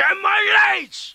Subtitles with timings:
[0.00, 1.14] Get my legs!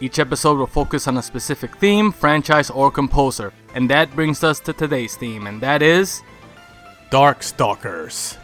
[0.00, 4.60] Each episode will focus on a specific theme, franchise, or composer, and that brings us
[4.60, 6.22] to today's theme, and that is
[7.10, 8.36] Darkstalkers.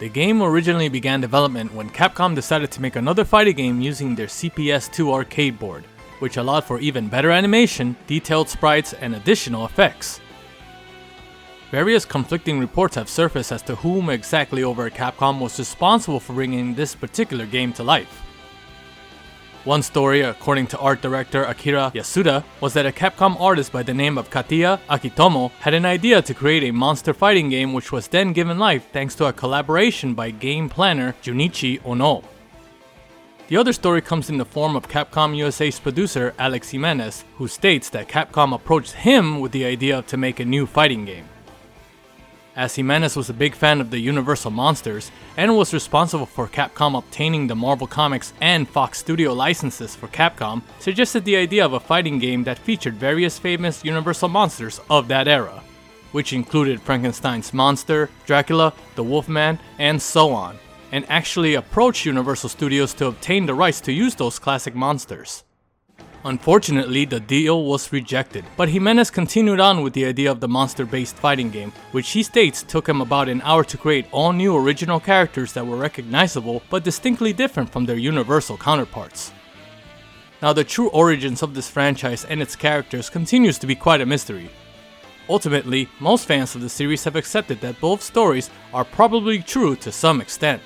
[0.00, 4.26] The game originally began development when Capcom decided to make another fighting game using their
[4.26, 5.84] CPS2 arcade board,
[6.18, 10.20] which allowed for even better animation, detailed sprites, and additional effects.
[11.70, 16.32] Various conflicting reports have surfaced as to whom exactly over at Capcom was responsible for
[16.32, 18.22] bringing this particular game to life.
[19.64, 23.94] One story, according to art director Akira Yasuda, was that a Capcom artist by the
[23.94, 28.06] name of Katiya Akitomo had an idea to create a monster fighting game which was
[28.08, 32.22] then given life thanks to a collaboration by game planner Junichi Ono.
[33.48, 37.88] The other story comes in the form of Capcom USA's producer Alex Jimenez, who states
[37.88, 41.26] that Capcom approached him with the idea to make a new fighting game.
[42.56, 46.96] As Jimenez was a big fan of the Universal Monsters and was responsible for Capcom
[46.96, 51.80] obtaining the Marvel Comics and Fox Studio licenses for Capcom, suggested the idea of a
[51.80, 55.64] fighting game that featured various famous Universal monsters of that era,
[56.12, 60.56] which included Frankenstein's monster, Dracula, the Wolfman, and so on,
[60.92, 65.42] and actually approached Universal Studios to obtain the rights to use those classic monsters.
[66.26, 70.86] Unfortunately, the deal was rejected, but Jimenez continued on with the idea of the monster
[70.86, 74.56] based fighting game, which he states took him about an hour to create all new
[74.56, 79.32] original characters that were recognizable but distinctly different from their universal counterparts.
[80.40, 84.06] Now, the true origins of this franchise and its characters continues to be quite a
[84.06, 84.48] mystery.
[85.28, 89.92] Ultimately, most fans of the series have accepted that both stories are probably true to
[89.92, 90.62] some extent.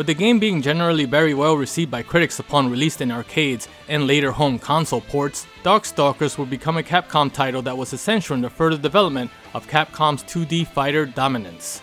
[0.00, 4.06] With the game being generally very well received by critics upon release in arcades and
[4.06, 8.48] later home console ports, Darkstalkers would become a Capcom title that was essential in the
[8.48, 11.82] further development of Capcom's 2D fighter dominance.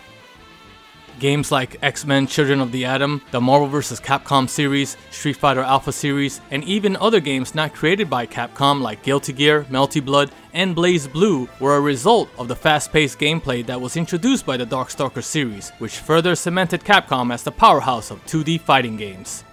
[1.18, 4.00] Games like X Men Children of the Atom, the Marvel vs.
[4.00, 9.02] Capcom series, Street Fighter Alpha series, and even other games not created by Capcom like
[9.02, 13.80] Guilty Gear, Melty Blood, and BlazBlue were a result of the fast paced gameplay that
[13.80, 18.60] was introduced by the Darkstalkers series, which further cemented Capcom as the powerhouse of 2D
[18.60, 19.44] fighting games.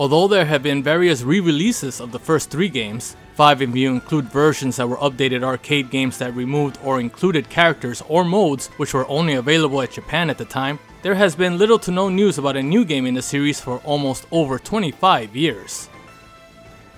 [0.00, 3.90] Although there have been various re releases of the first three games, five if you
[3.90, 8.94] include versions that were updated arcade games that removed or included characters or modes which
[8.94, 12.38] were only available at Japan at the time, there has been little to no news
[12.38, 15.90] about a new game in the series for almost over 25 years.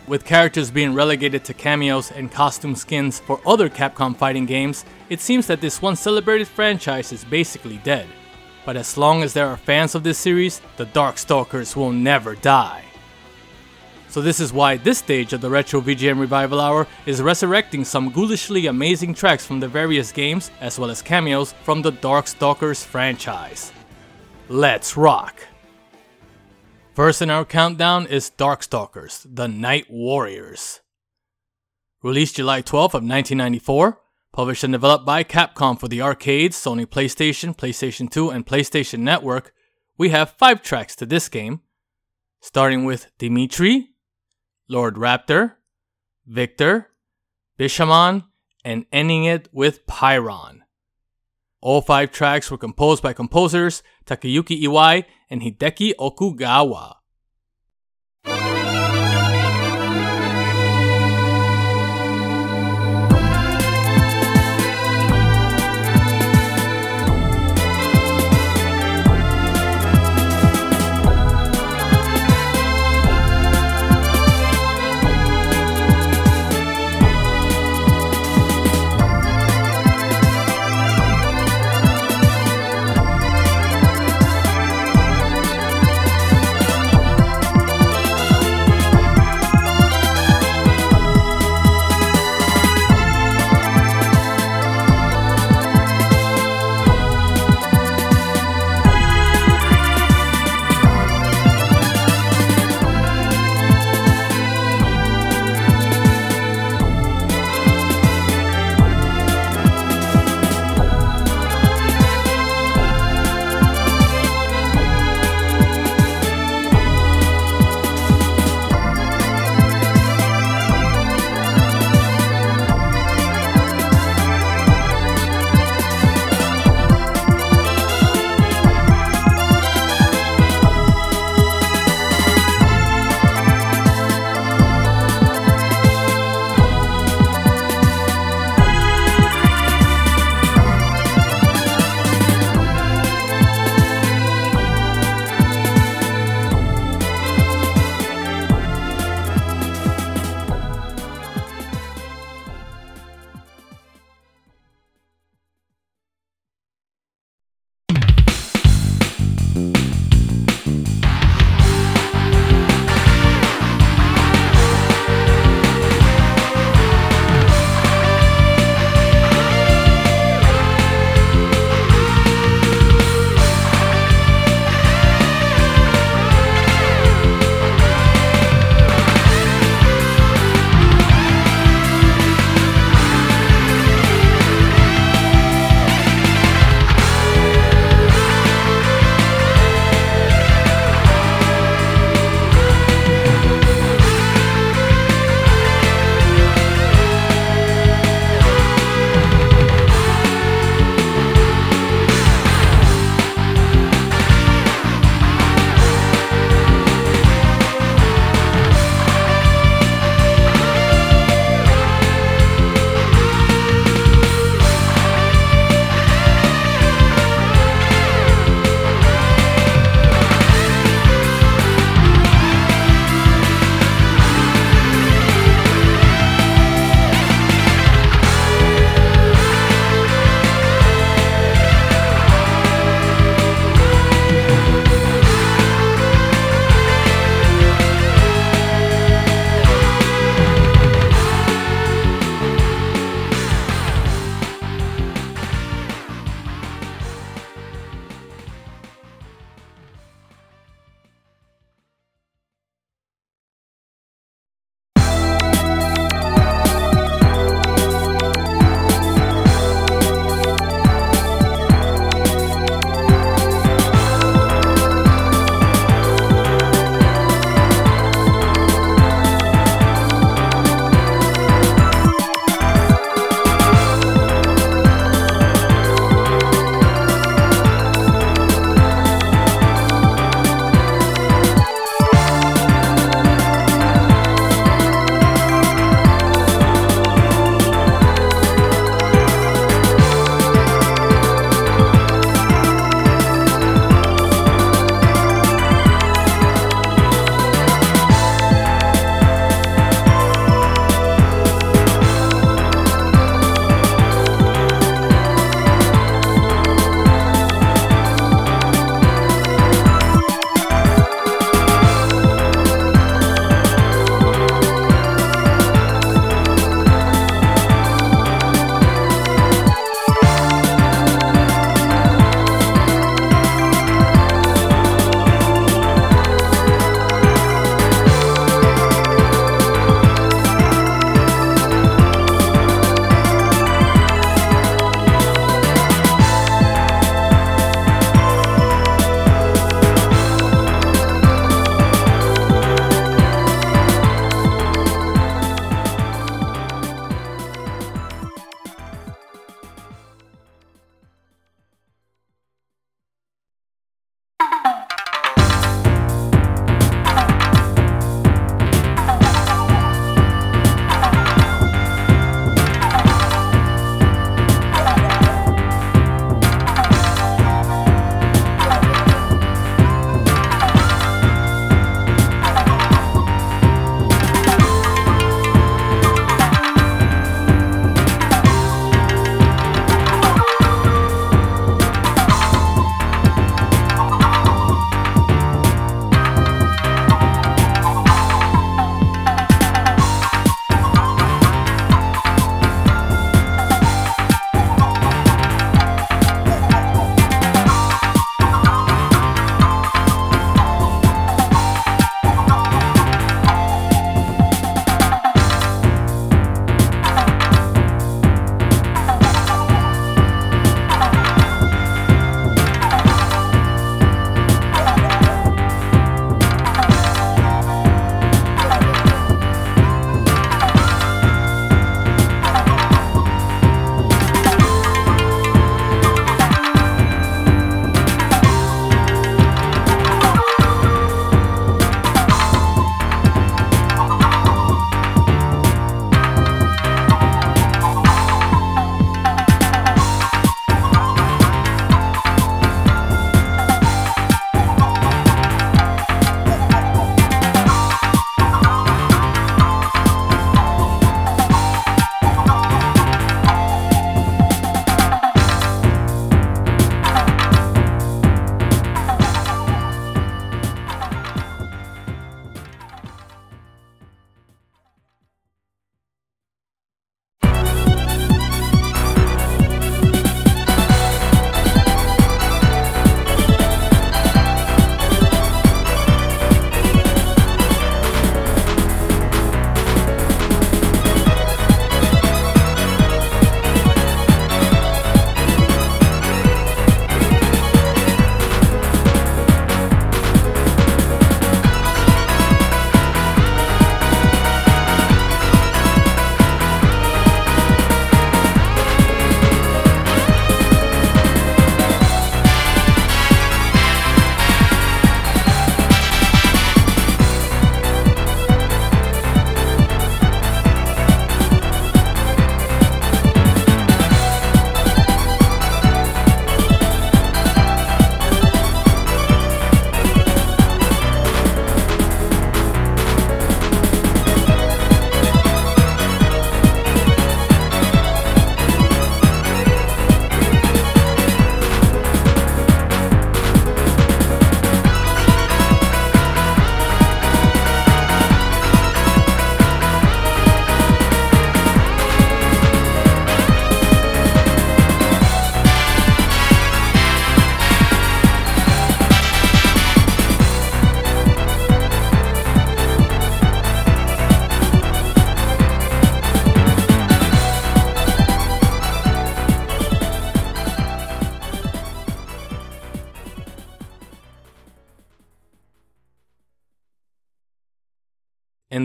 [0.06, 5.18] With characters being relegated to cameos and costume skins for other Capcom fighting games, it
[5.18, 8.06] seems that this once celebrated franchise is basically dead.
[8.64, 12.84] But as long as there are fans of this series, the Darkstalkers will never die.
[14.12, 18.10] So this is why this stage of the Retro VGM Revival Hour is resurrecting some
[18.10, 23.72] ghoulishly amazing tracks from the various games, as well as cameos from the Darkstalkers franchise.
[24.50, 25.40] Let's rock!
[26.92, 30.82] First in our countdown is Darkstalkers, The Night Warriors.
[32.02, 33.98] Released July 12th of 1994,
[34.30, 39.54] published and developed by Capcom for the arcades, Sony PlayStation, PlayStation 2, and PlayStation Network,
[39.96, 41.62] we have five tracks to this game,
[42.42, 43.88] starting with Dimitri,
[44.72, 45.56] Lord Raptor,
[46.26, 46.88] Victor,
[47.58, 48.24] Bishamon,
[48.64, 50.60] and ending it with Pyron.
[51.60, 56.94] All five tracks were composed by composers Takayuki Iwai and Hideki Okugawa.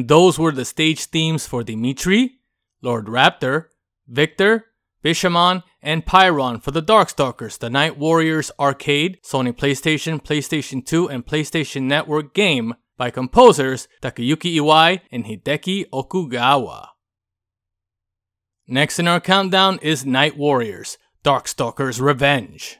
[0.07, 2.39] Those were the stage themes for Dimitri,
[2.81, 3.65] Lord Raptor,
[4.07, 4.65] Victor,
[5.03, 11.25] Bishamon, and Pyron for the Darkstalkers, the Night Warriors arcade, Sony PlayStation, PlayStation 2, and
[11.25, 16.87] PlayStation Network game by composers Takayuki Iwai and Hideki Okugawa.
[18.67, 22.79] Next in our countdown is Night Warriors, Darkstalkers Revenge.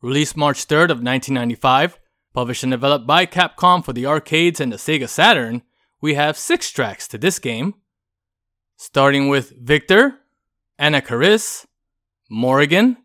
[0.00, 1.98] Released March 3rd of 1995,
[2.32, 5.62] published and developed by Capcom for the arcades and the Sega Saturn,
[6.00, 7.74] we have six tracks to this game.
[8.76, 10.20] Starting with Victor,
[10.78, 11.66] Anakaris,
[12.30, 12.96] Morrigan,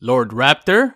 [0.00, 0.94] Lord Raptor,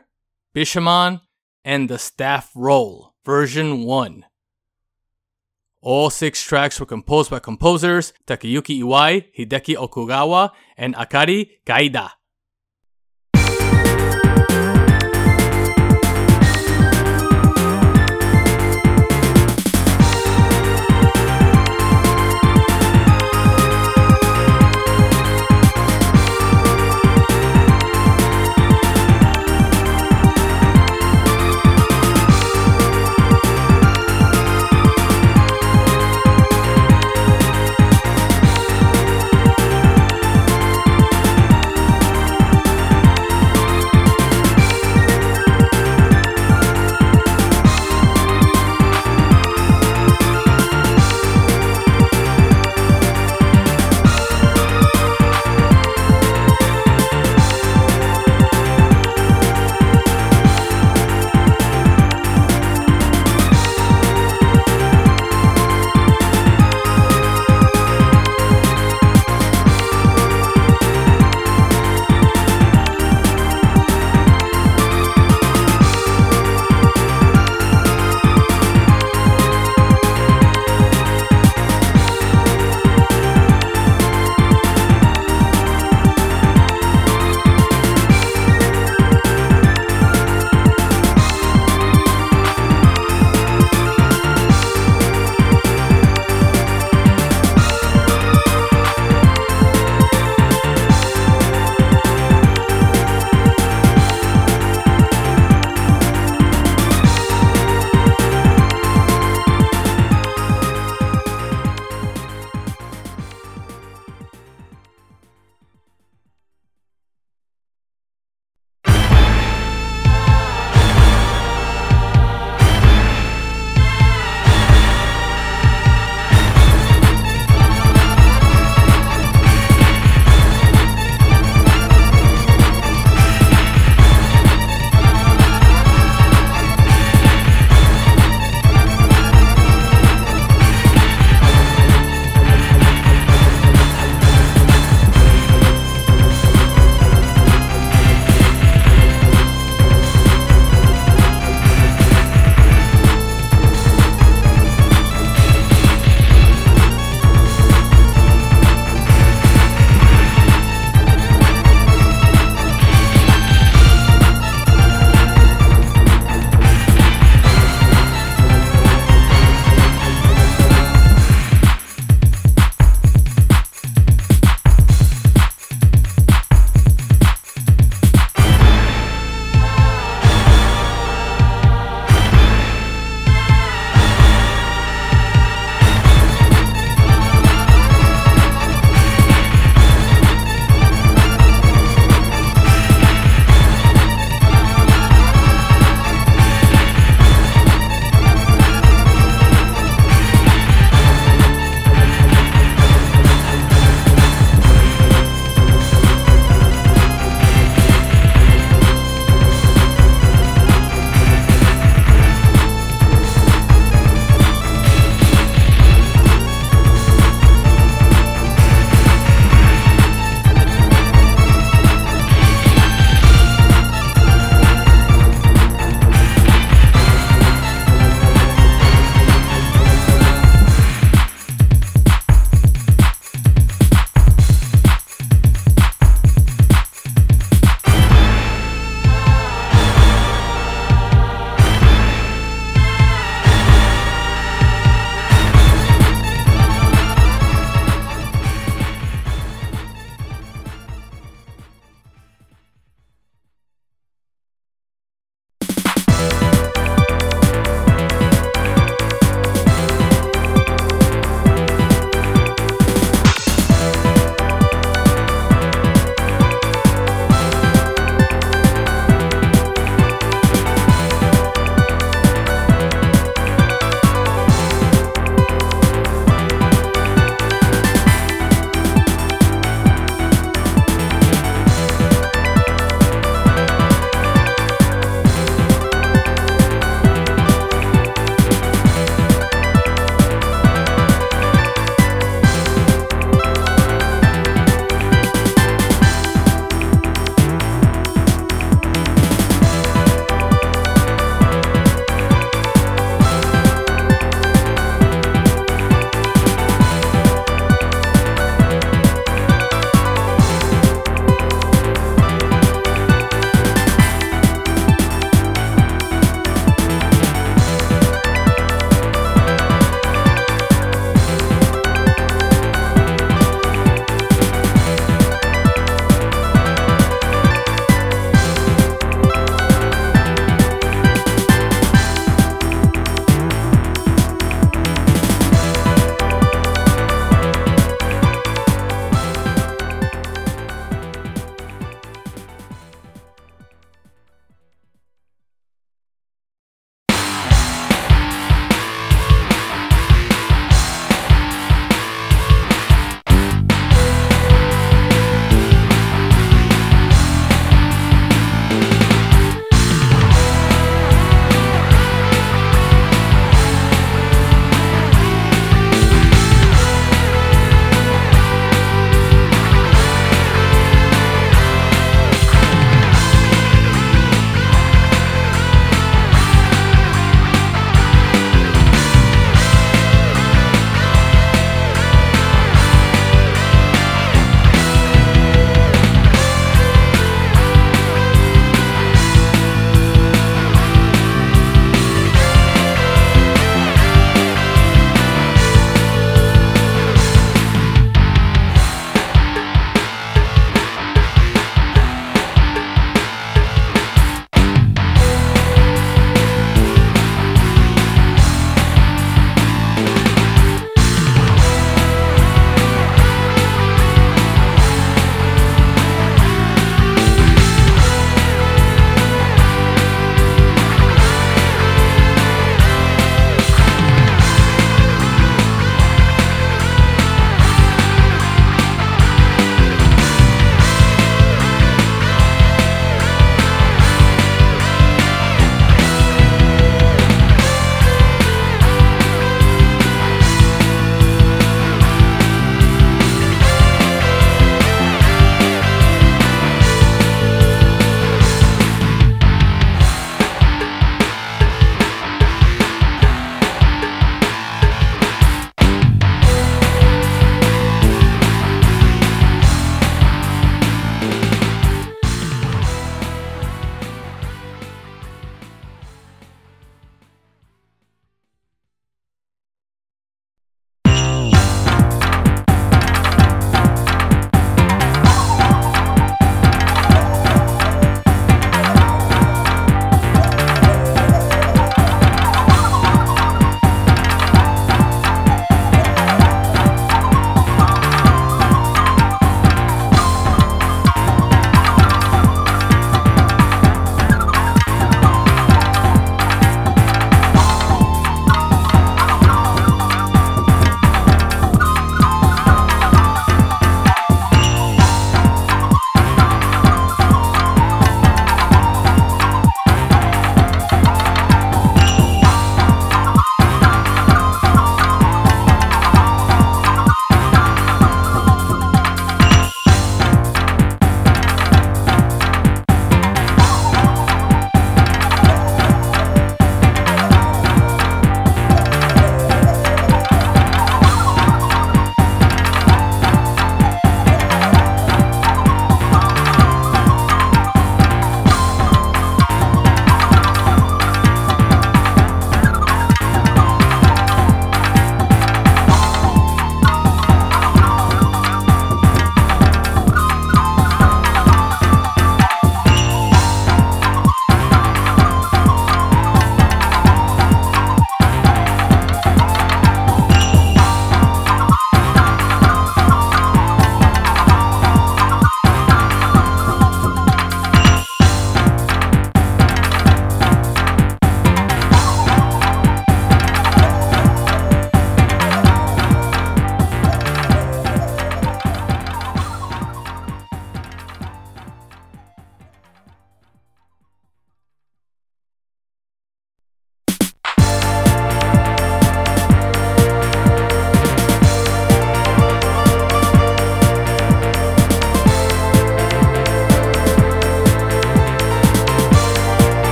[0.55, 1.21] Bishamon,
[1.65, 4.25] and the Staff Roll, version 1.
[5.81, 12.11] All six tracks were composed by composers Takayuki Iwai, Hideki Okugawa, and Akari Kaida.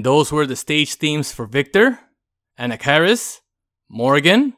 [0.00, 1.98] And those were the stage themes for Victor,
[2.58, 3.40] Anakaris,
[3.86, 4.54] Morrigan,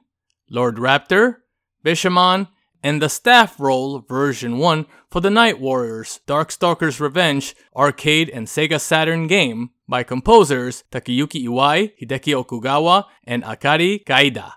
[0.49, 1.39] Lord Raptor,
[1.85, 2.47] Bishamon,
[2.81, 8.81] and the staff roll version 1 for the Night Warriors Darkstalkers Revenge arcade and Sega
[8.81, 14.53] Saturn game by composers Takayuki Iwai, Hideki Okugawa, and Akari Kaida.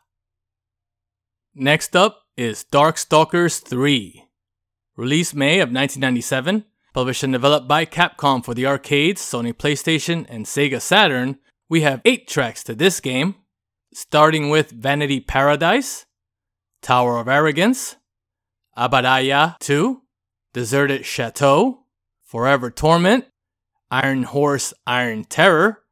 [1.56, 4.24] Next up is Darkstalkers 3.
[4.96, 6.64] Released May of 1997,
[6.96, 12.00] published and developed by Capcom for the arcades, Sony PlayStation, and Sega Saturn, we have
[12.06, 13.36] 8 tracks to this game,
[13.94, 16.06] starting with Vanity Paradise,
[16.82, 17.98] Tower of Arrogance,
[18.78, 20.04] Abaraya 2,
[20.54, 21.84] Deserted Chateau,
[22.24, 23.26] Forever Torment,
[23.92, 25.84] Iron Horse Iron Terror,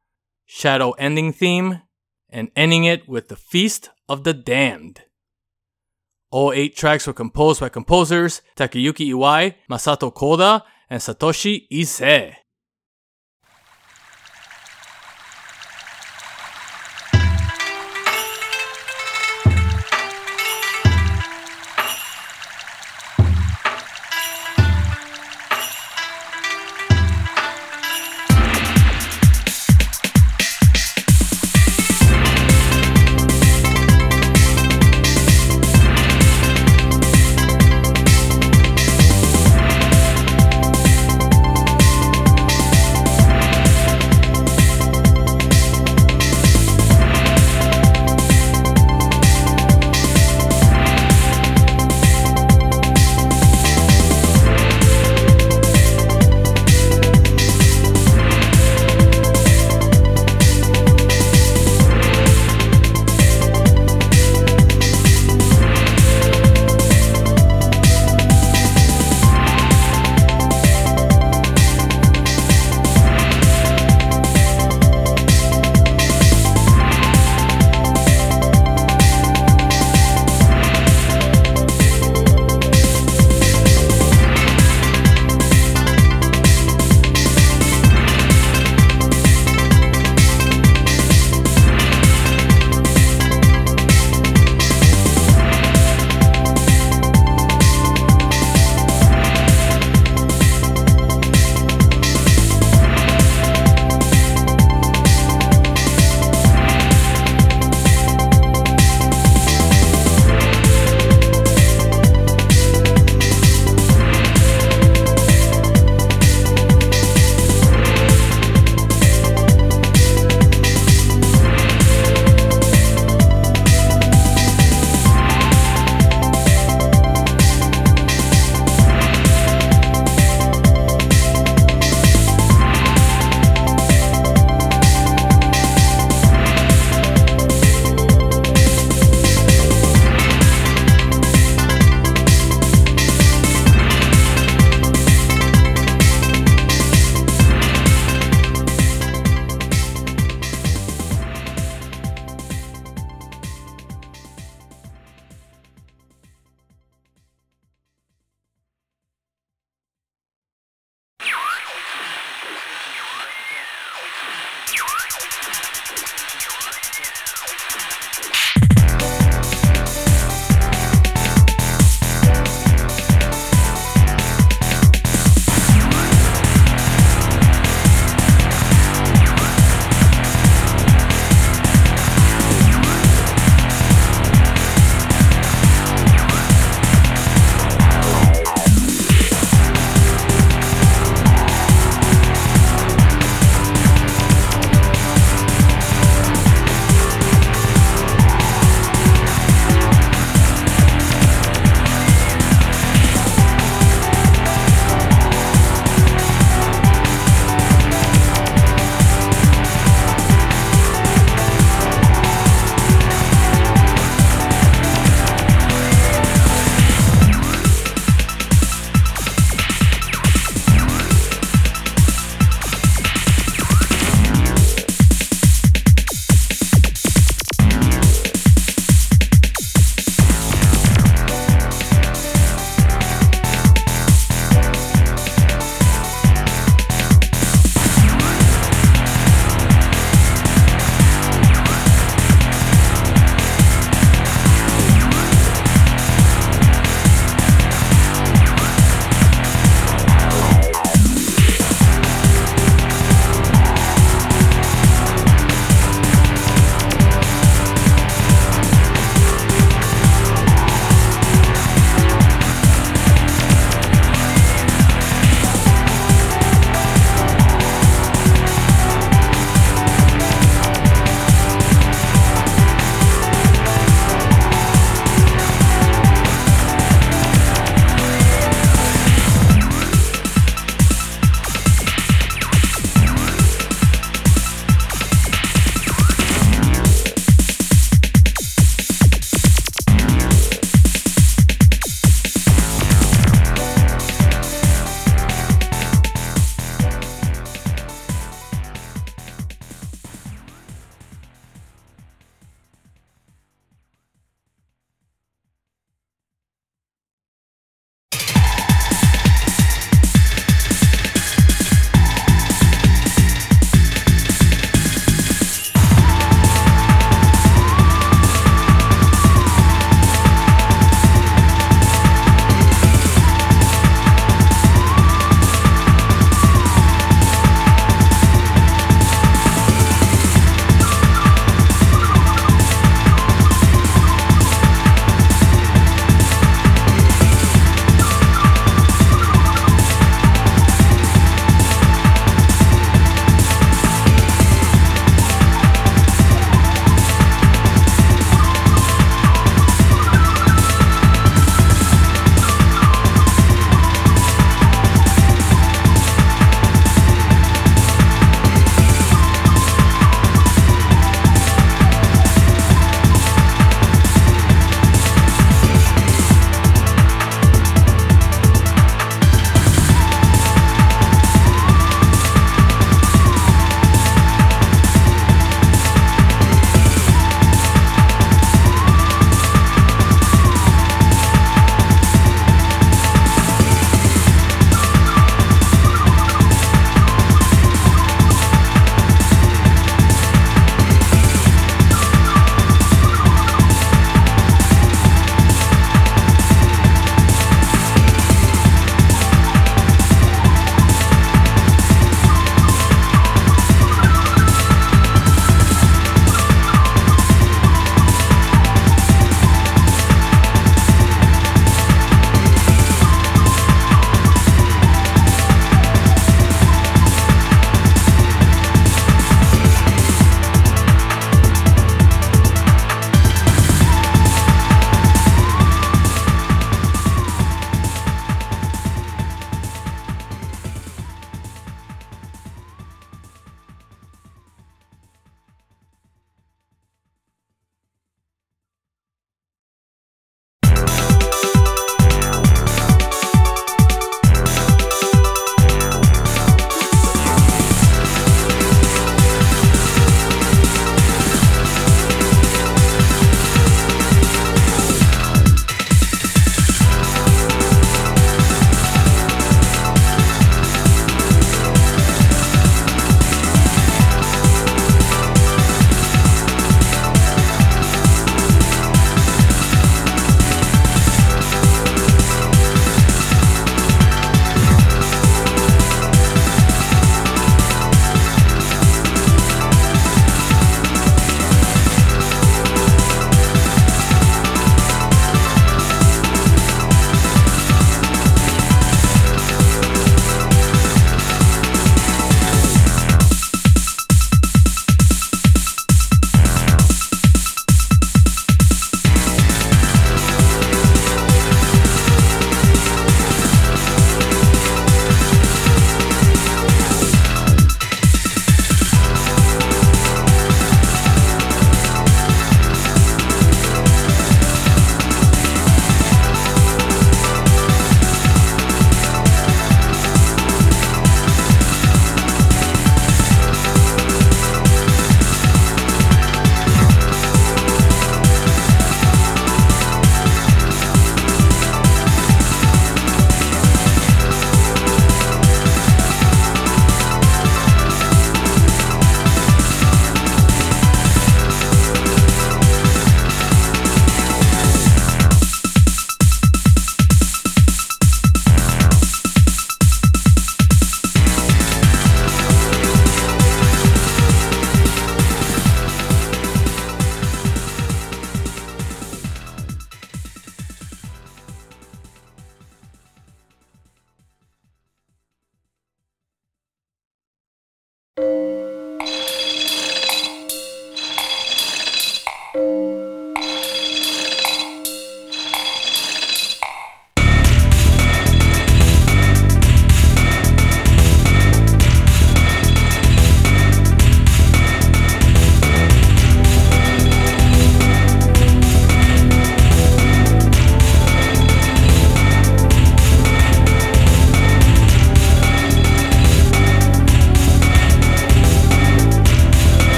[0.46, 1.82] Shadow Ending Theme,
[2.30, 5.02] and ending it with the Feast of the Damned.
[6.30, 12.43] All eight tracks were composed by composers Takayuki Iwai, Masato Koda, and Satoshi Ise.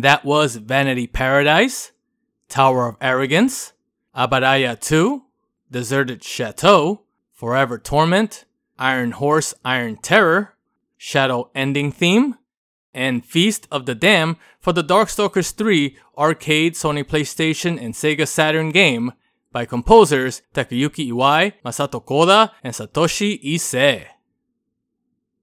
[0.00, 1.92] And that was Vanity Paradise,
[2.48, 3.74] Tower of Arrogance,
[4.16, 5.24] Abaraya 2,
[5.70, 7.02] Deserted Chateau,
[7.34, 8.46] Forever Torment,
[8.78, 10.56] Iron Horse Iron Terror,
[10.96, 12.36] Shadow Ending Theme,
[12.94, 18.70] and Feast of the Damned for the Darkstalkers 3 arcade, Sony PlayStation, and Sega Saturn
[18.70, 19.12] game
[19.52, 24.06] by composers Takayuki Iwai, Masato Koda, and Satoshi Ise.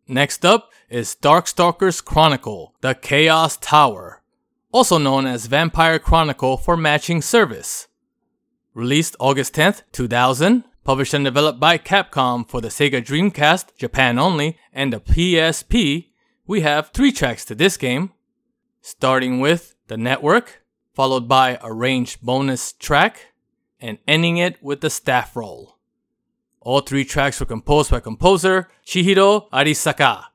[0.08, 4.17] Next up is Darkstalkers Chronicle, The Chaos Tower,
[4.72, 7.88] also known as Vampire Chronicle for matching service.
[8.74, 14.58] Released August 10th, 2000, published and developed by Capcom for the Sega Dreamcast, Japan only,
[14.72, 16.08] and the PSP,
[16.46, 18.12] we have three tracks to this game,
[18.82, 20.64] starting with The Network,
[20.94, 23.34] followed by a ranged bonus track,
[23.82, 25.78] and ending it with the staff roll.
[26.62, 30.27] All three tracks were composed by composer Chihiro Arisaka.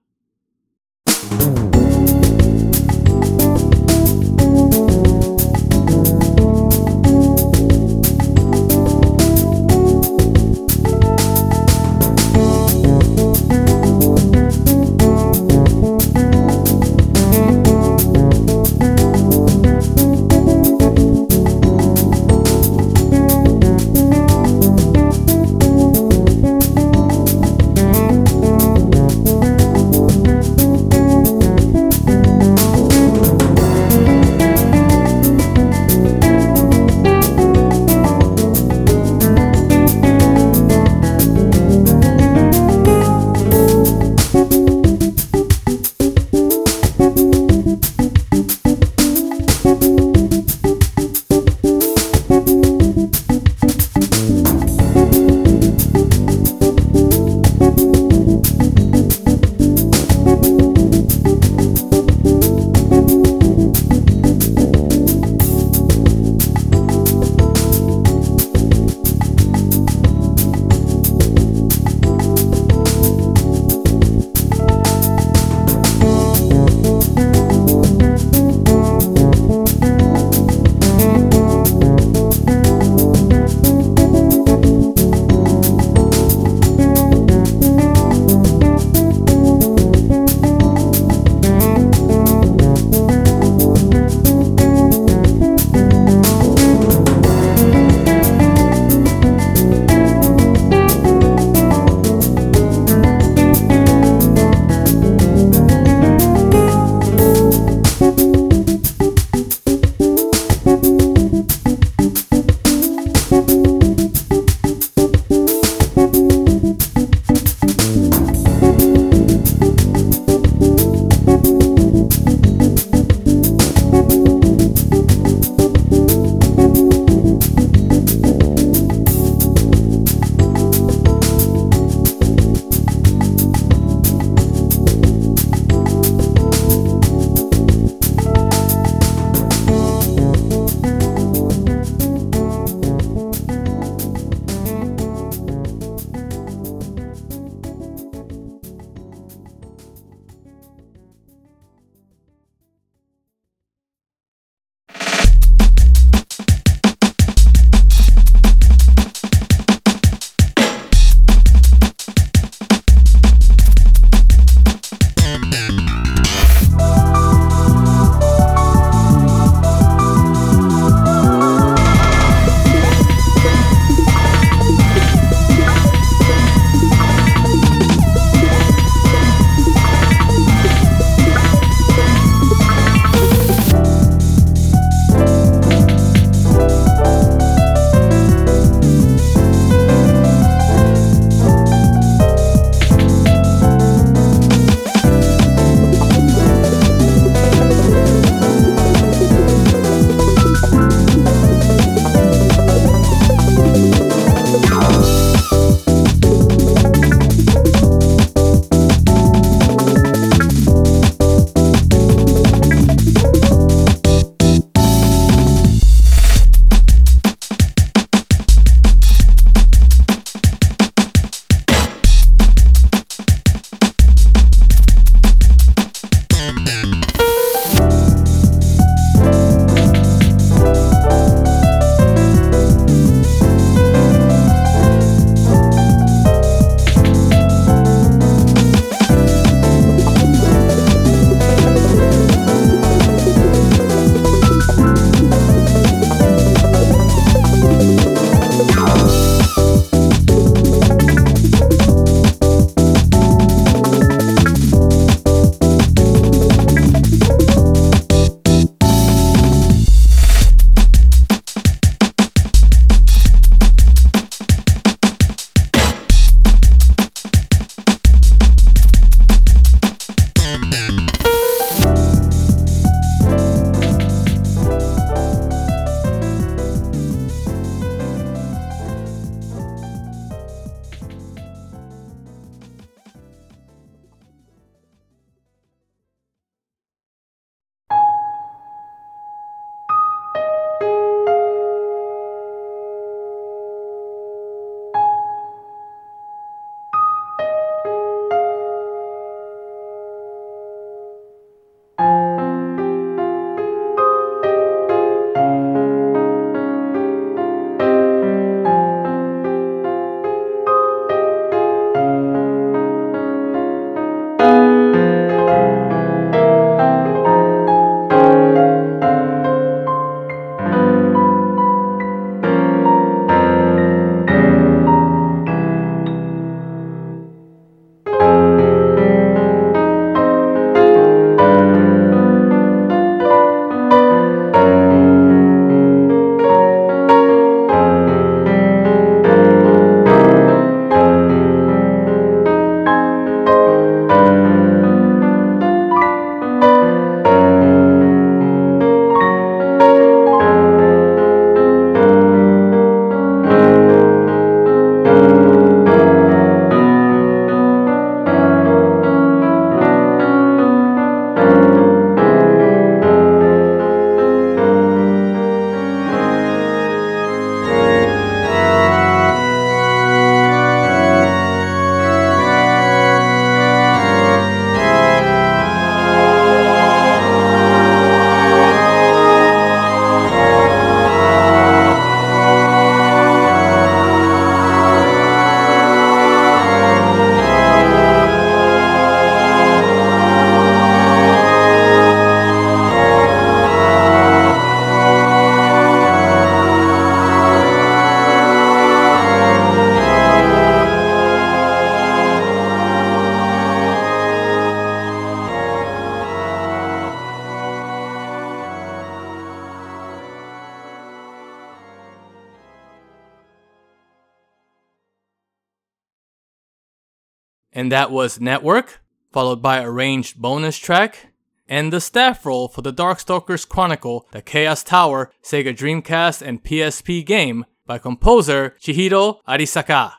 [417.93, 421.29] That was Network, followed by arranged bonus track,
[421.69, 427.25] and the staff roll for the Darkstalkers Chronicle, the Chaos Tower, Sega Dreamcast, and PSP
[427.25, 430.13] game by composer Chihiro Arisaka.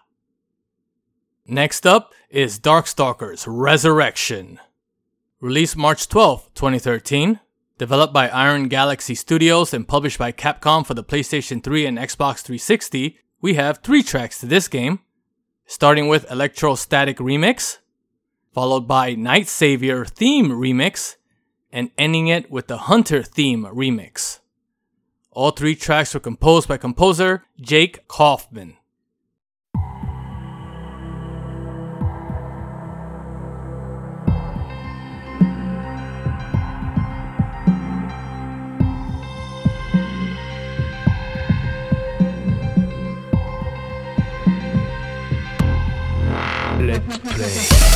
[1.47, 4.59] Next up is Darkstalkers Resurrection.
[5.39, 7.39] Released March 12, 2013,
[7.79, 12.41] developed by Iron Galaxy Studios and published by Capcom for the PlayStation 3 and Xbox
[12.41, 14.99] 360, we have three tracks to this game,
[15.65, 17.79] starting with Electrostatic Remix,
[18.53, 21.15] followed by Night Savior Theme Remix,
[21.71, 24.39] and ending it with the Hunter Theme Remix.
[25.31, 28.77] All three tracks were composed by composer Jake Kaufman.
[46.93, 47.92] Let's play.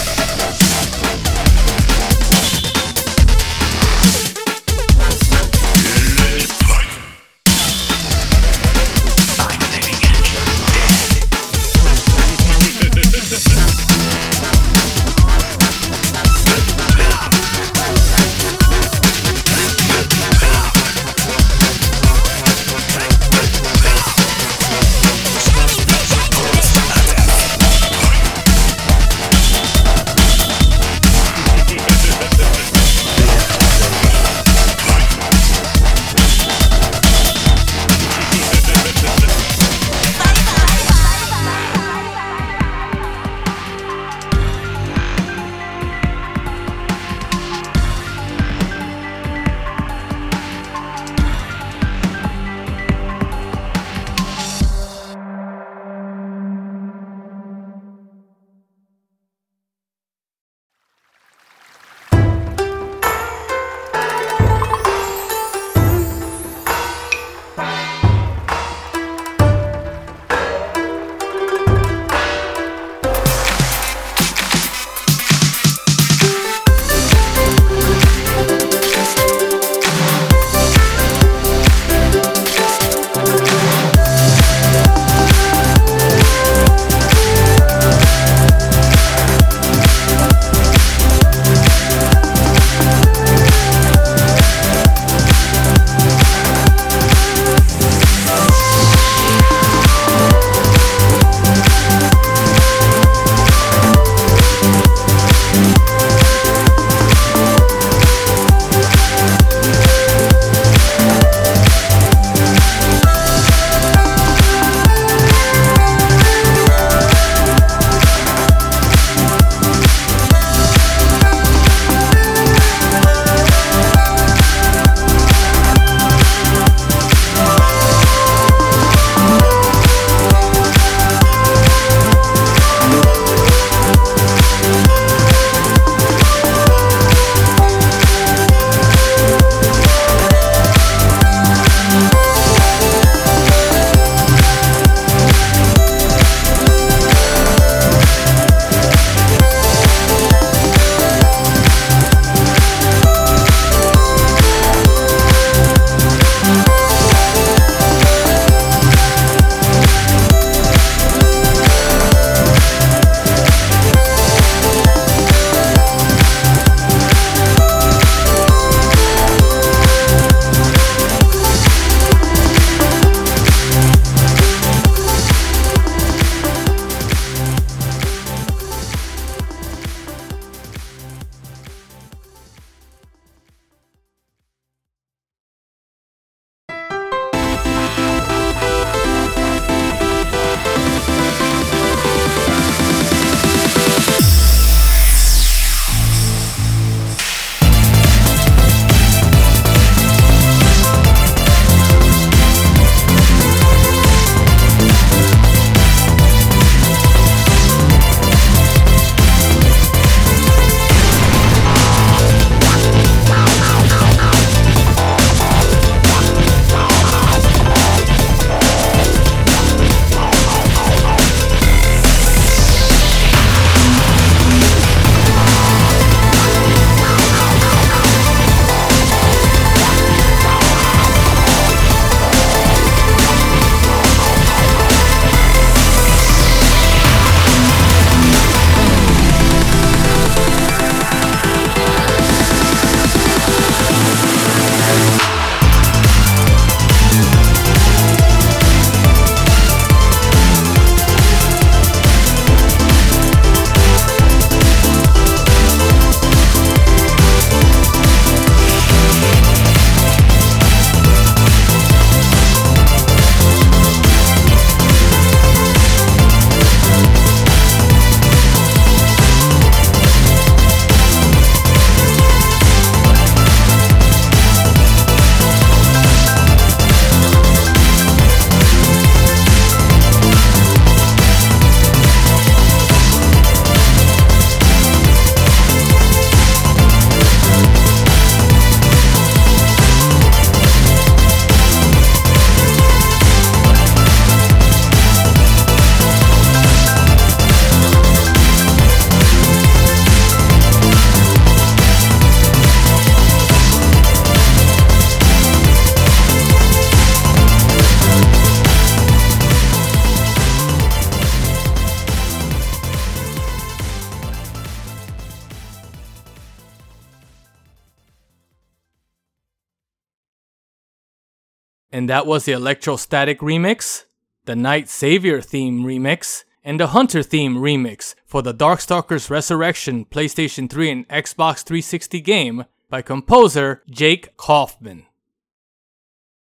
[322.08, 324.06] And that was the Electrostatic remix,
[324.46, 330.70] the Night Savior theme remix, and the Hunter theme remix for the Darkstalkers Resurrection PlayStation
[330.70, 335.06] 3 and Xbox 360 game by composer Jake Kaufman.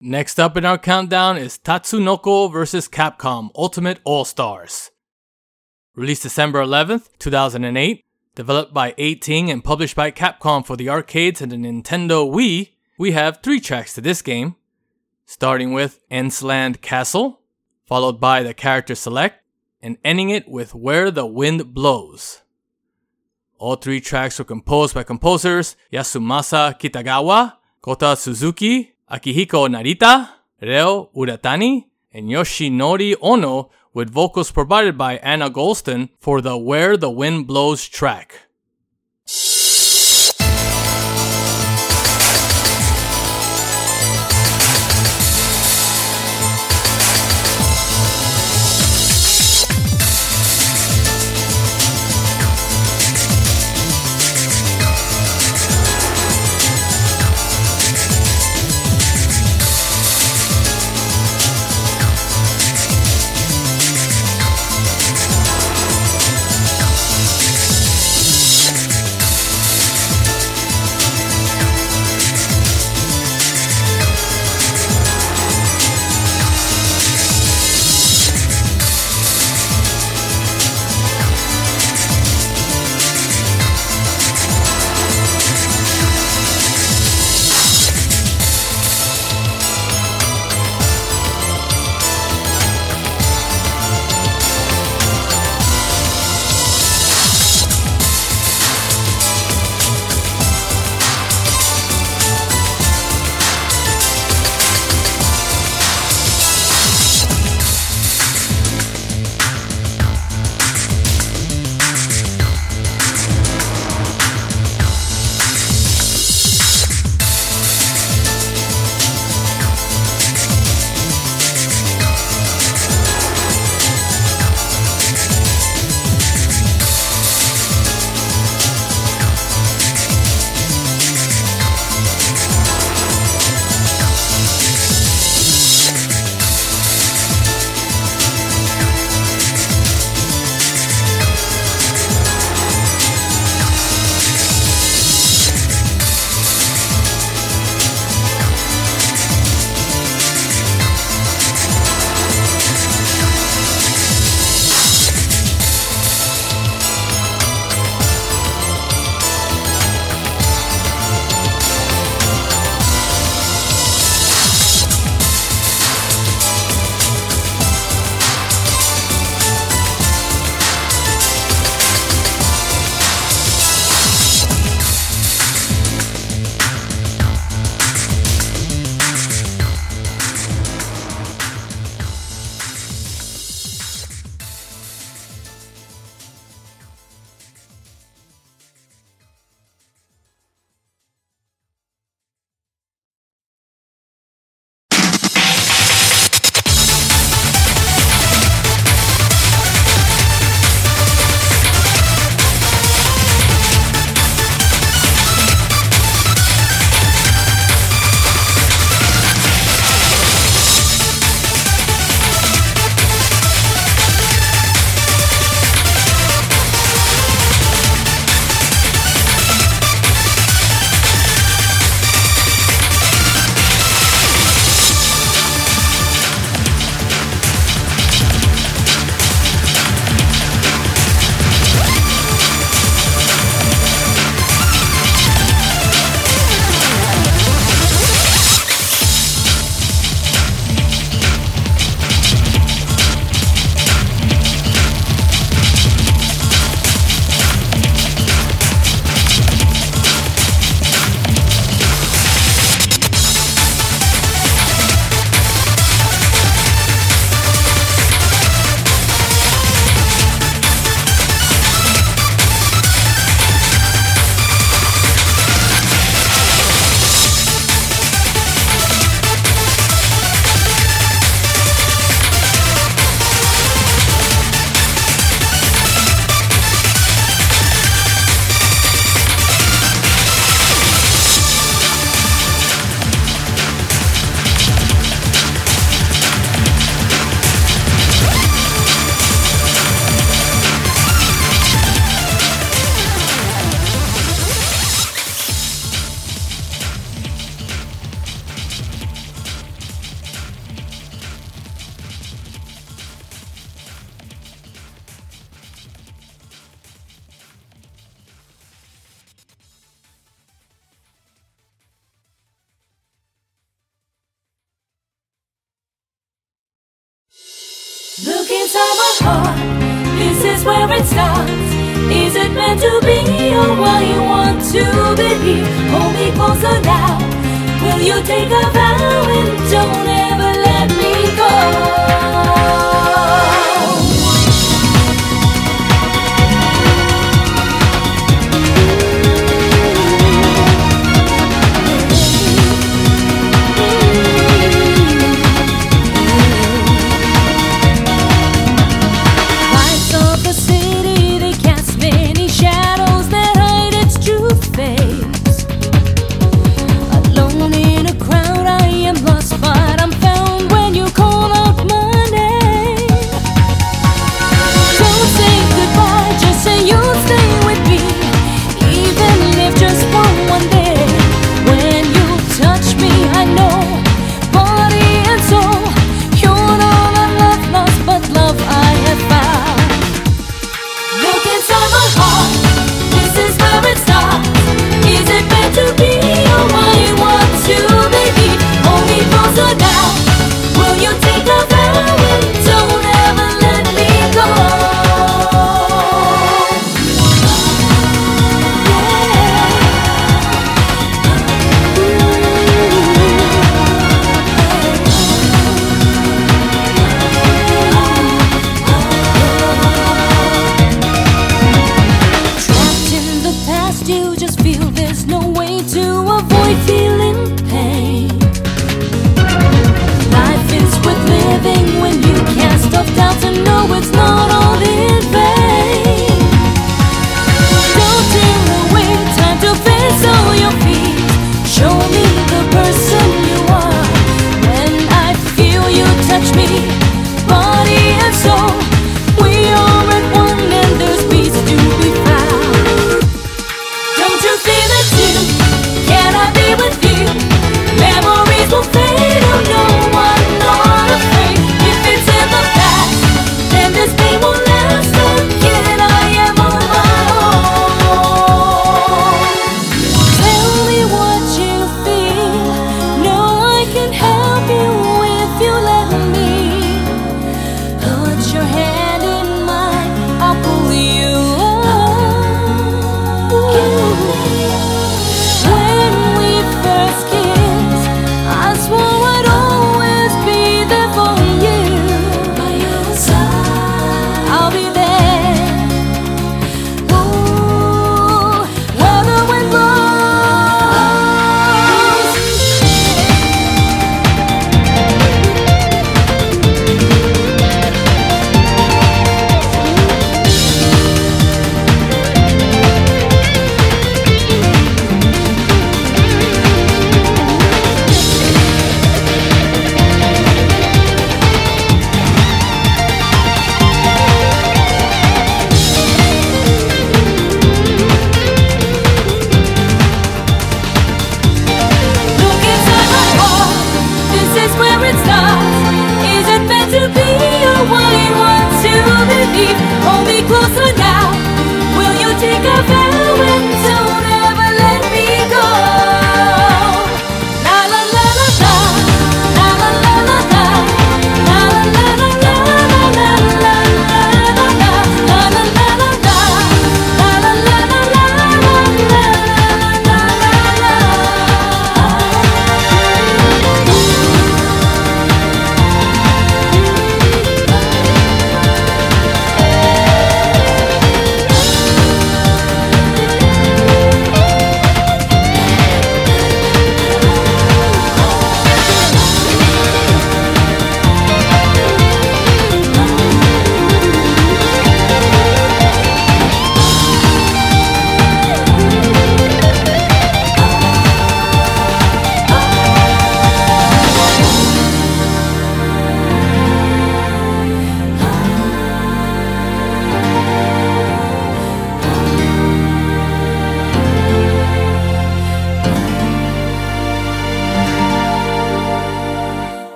[0.00, 2.88] Next up in our countdown is Tatsunoko vs.
[2.88, 4.92] Capcom Ultimate All Stars.
[5.96, 8.04] Released December 11th, 2008,
[8.36, 13.10] developed by Eighting and published by Capcom for the arcades and the Nintendo Wii, we
[13.10, 14.54] have three tracks to this game,
[15.30, 17.38] starting with Aensland Castle,
[17.86, 19.44] followed by the character select,
[19.80, 22.42] and ending it with Where the Wind Blows.
[23.56, 31.84] All three tracks were composed by composers Yasumasa Kitagawa, Kota Suzuki, Akihiko Narita, Reo Uratani,
[32.12, 37.86] and Yoshinori Ono with vocals provided by Anna Golston for the Where the Wind Blows
[37.86, 38.49] track.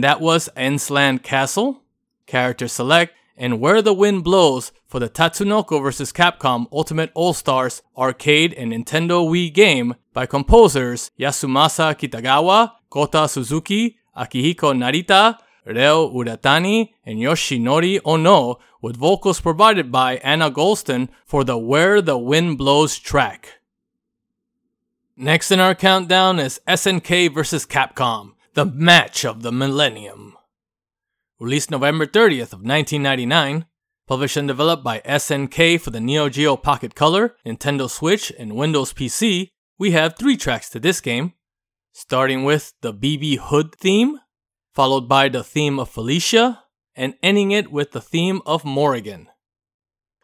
[0.00, 1.82] And that was Aensland Castle,
[2.24, 6.10] character select, and Where the Wind Blows for the Tatsunoko vs.
[6.10, 14.72] Capcom Ultimate All-Stars arcade and Nintendo Wii game by composers Yasumasa Kitagawa, Kota Suzuki, Akihiko
[14.72, 15.36] Narita,
[15.66, 22.16] Reo Uratani, and Yoshinori Ono, with vocals provided by Anna Golston for the Where the
[22.16, 23.60] Wind Blows track.
[25.14, 27.66] Next in our countdown is SNK vs.
[27.66, 30.36] Capcom, the match of the millennium.
[31.38, 33.66] Released November 30th of 1999,
[34.08, 38.92] published and developed by SNK for the Neo Geo Pocket Color, Nintendo Switch, and Windows
[38.92, 41.32] PC, we have three tracks to this game,
[41.92, 44.18] starting with the BB Hood theme,
[44.74, 46.64] followed by the theme of Felicia,
[46.96, 49.28] and ending it with the theme of Morrigan.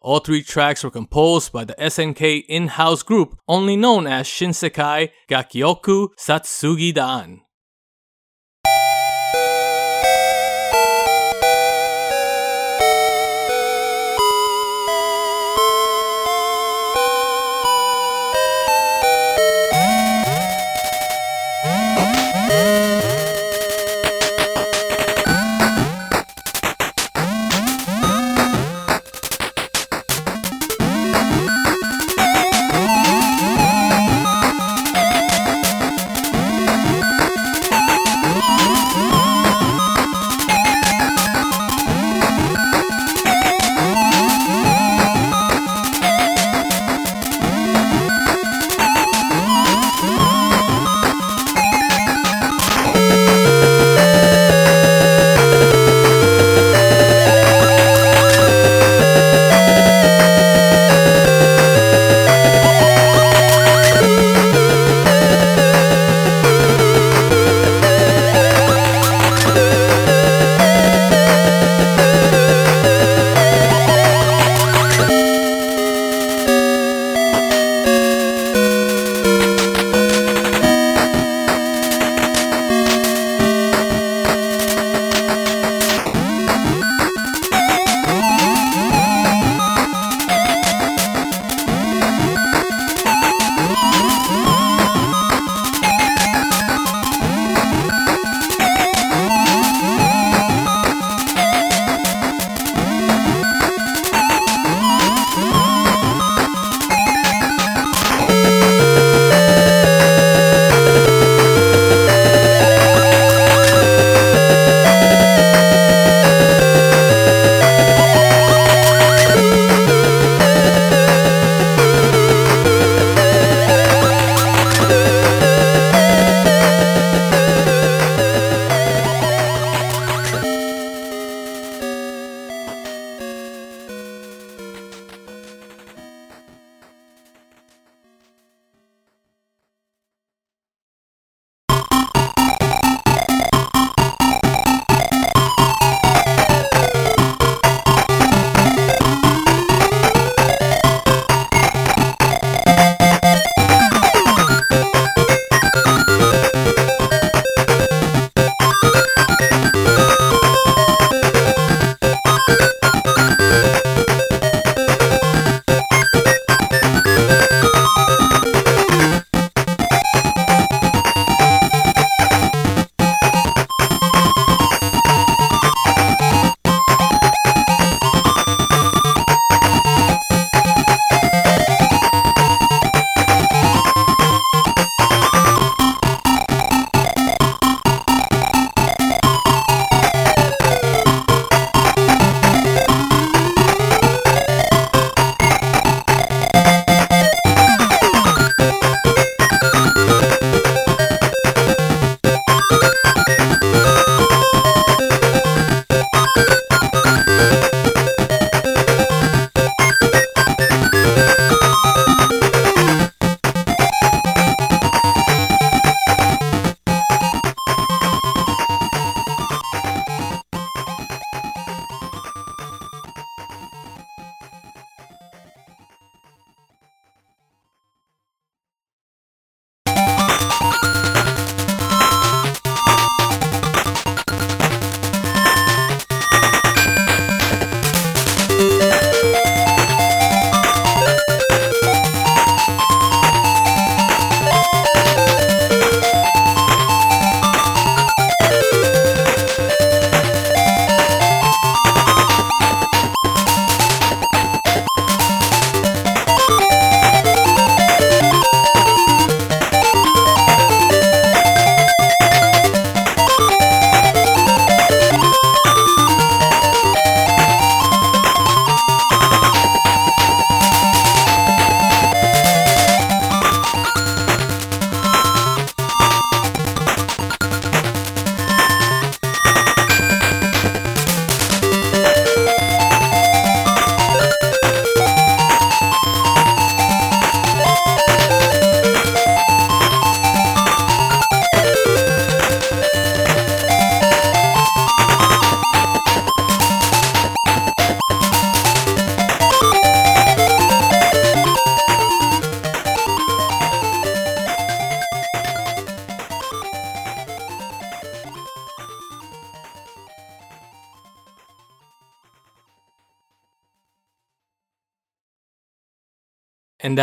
[0.01, 6.09] All three tracks were composed by the SNK in-house group only known as Shinsekai Gakkyoku
[6.19, 7.41] Zatsugi Dan.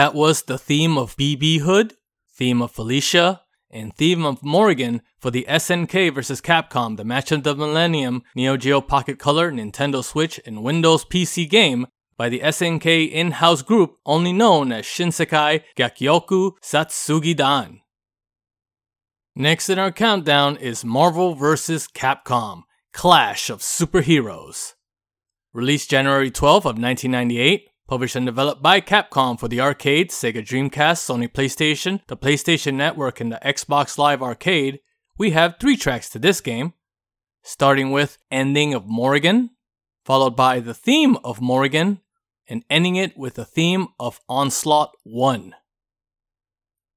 [0.05, 1.95] That was the theme of BB Hood,
[2.31, 3.41] theme of Felicia,
[3.71, 6.43] and theme of Morrigan for the SNK vs.
[6.43, 11.49] Capcom, the Match of the Millennium Neo Geo Pocket Color, Nintendo Switch, and Windows PC
[11.49, 11.87] game
[12.19, 17.81] by the SNK in-house group only known as Shinsekai Gakkyoku Zatsugi-dan.
[19.35, 21.89] Next in our countdown is Marvel vs.
[21.89, 24.75] Capcom Clash of Superheroes.
[25.55, 31.03] Released January 12 of 1998, published and developed by Capcom for the arcade, Sega Dreamcast,
[31.05, 34.81] Sony PlayStation, the PlayStation Network, and the Xbox Live Arcade,
[35.19, 36.73] we have three tracks to this game,
[37.43, 39.51] starting with Ending of Morrigan,
[40.05, 42.01] followed by the theme of Morrigan,
[42.49, 45.55] and ending it with the theme of Onslaught 1.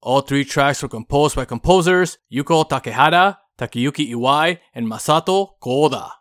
[0.02, 6.12] All three tracks were composed by composers Yuko Takehara, Takayuki Iwai, and Masato Koda.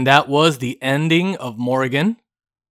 [0.00, 2.16] And that was the ending of Morrigan,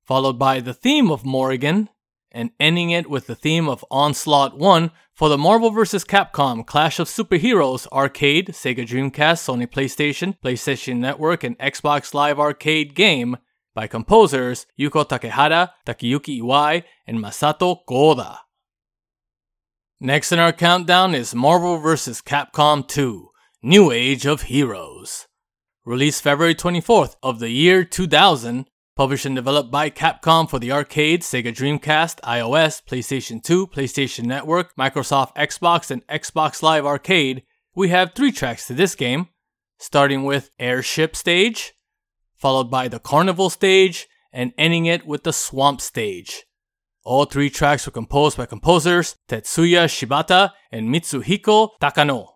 [0.03, 1.87] followed by the theme of Morrigan,
[2.31, 6.03] and ending it with the theme of Onslaught 1 for the Marvel vs.
[6.05, 12.95] Capcom Clash of Superheroes arcade, Sega Dreamcast, Sony PlayStation, PlayStation Network, and Xbox Live Arcade
[12.95, 13.37] game
[13.75, 18.39] by composers Yuko Takehara, Takayuki Iwai, and Masato Koda.
[19.99, 22.23] Next in our countdown is Marvel vs.
[22.23, 23.29] Capcom 2
[23.61, 25.27] New Age of Heroes.
[25.89, 31.23] Released February 24th of the year 2000, published and developed by Capcom for the arcade,
[31.23, 37.41] Sega Dreamcast, iOS, PlayStation 2, PlayStation Network, Microsoft Xbox, and Xbox Live Arcade,
[37.73, 39.29] we have three tracks to this game,
[39.79, 41.73] starting with Airship Stage,
[42.35, 46.43] followed by the Carnival Stage, and ending it with the Swamp Stage.
[47.03, 52.27] All three tracks were composed by composers Tetsuya Shibata and Mitsuhiko Takano.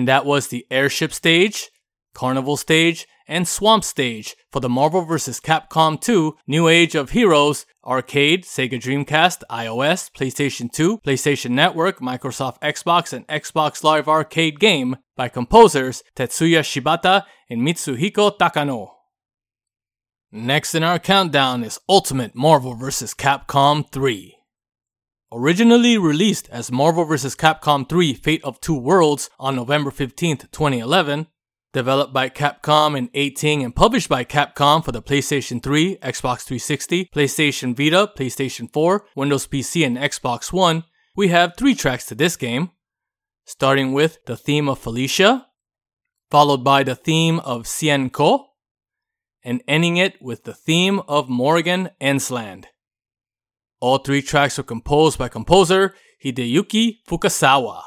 [0.00, 1.68] And that was the airship stage,
[2.14, 5.40] carnival stage, and swamp stage for the Marvel vs.
[5.40, 12.58] Capcom 2 New Age of Heroes arcade, Sega Dreamcast, iOS, PlayStation 2, PlayStation Network, Microsoft
[12.60, 18.92] Xbox, and Xbox Live Arcade game by composers Tetsuya Shibata and Mitsuhiko Takano.
[20.32, 23.12] Next in our countdown is Ultimate Marvel vs.
[23.12, 24.39] Capcom 3.
[25.32, 27.36] Originally released as Marvel vs.
[27.36, 31.28] Capcom 3 Fate of Two Worlds on November 15, 2011,
[31.72, 37.76] developed by Capcom Eighting and published by Capcom for the PlayStation 3, Xbox 360, PlayStation
[37.76, 40.82] Vita, PlayStation 4, Windows PC, and Xbox One,
[41.14, 42.70] we have three tracks to this game,
[43.44, 45.46] starting with the theme of Felicia,
[46.28, 48.46] followed by the theme of Hsien-Ko,
[49.44, 52.66] and ending it with the theme of Morrigan Aensland.
[53.80, 57.84] All three tracks were composed by composer Hideyuki Fukasawa.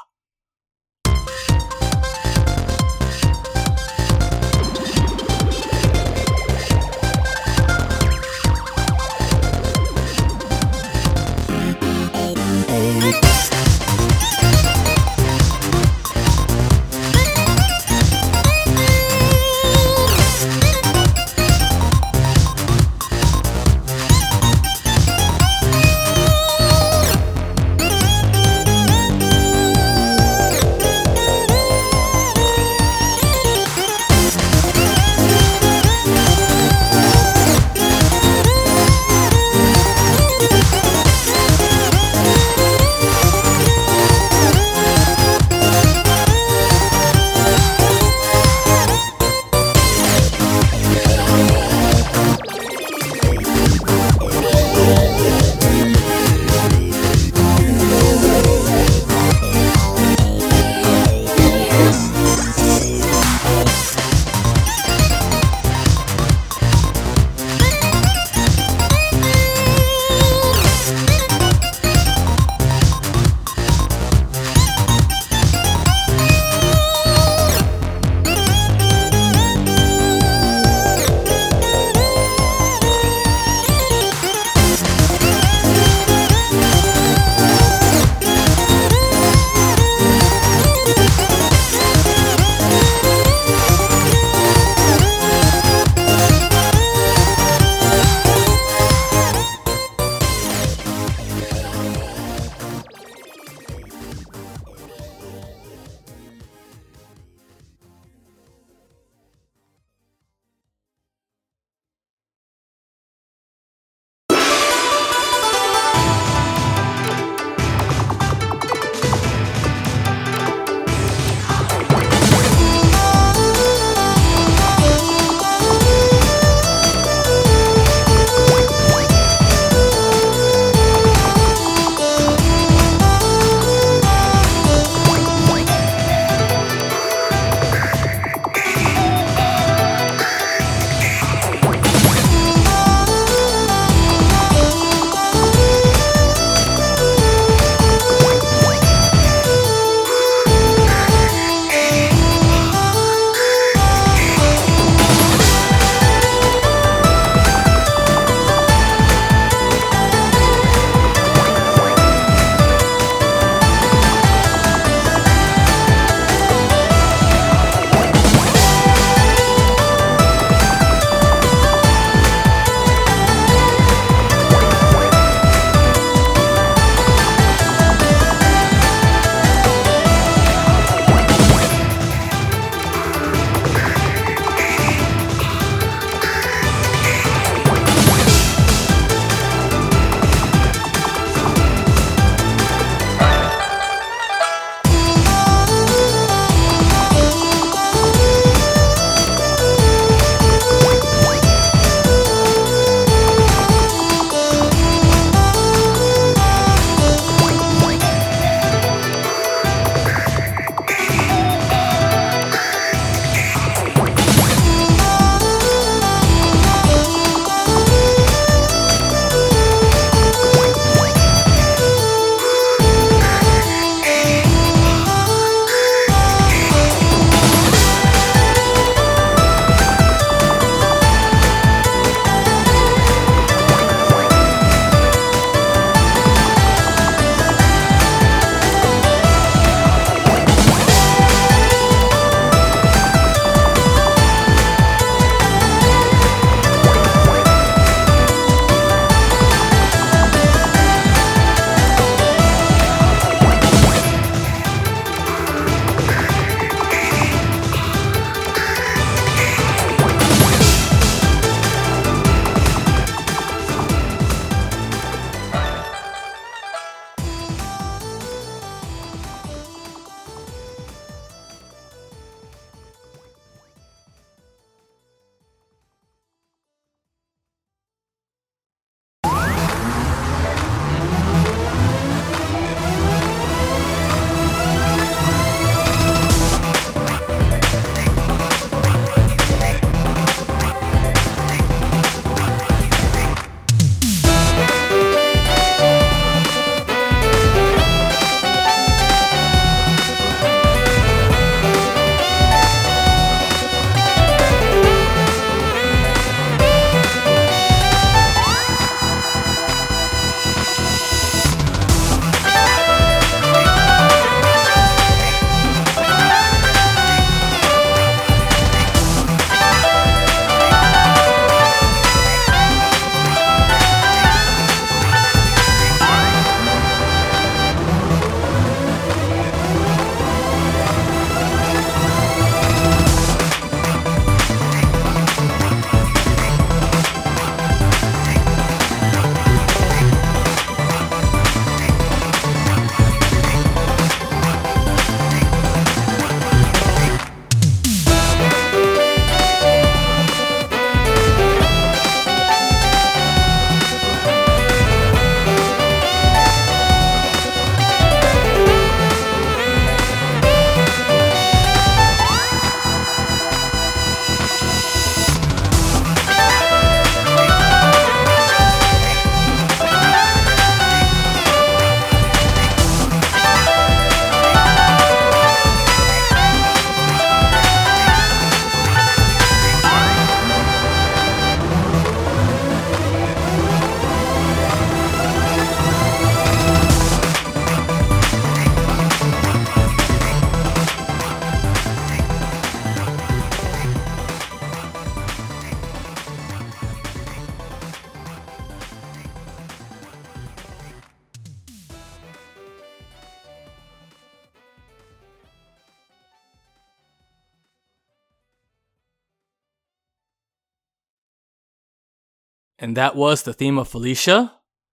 [412.94, 414.52] And that was the theme of Felicia,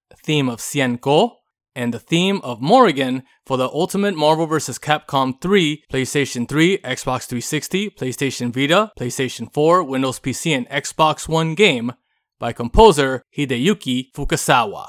[0.09, 1.37] the theme of Hsien-Ko,
[1.75, 4.79] and the theme of Morrigan for the Ultimate Marvel vs.
[4.79, 11.53] Capcom 3, PlayStation 3, Xbox 360, PlayStation Vita, PlayStation 4, Windows PC, and Xbox One
[11.53, 11.91] game
[12.39, 14.87] by composer Hideyuki Fukasawa.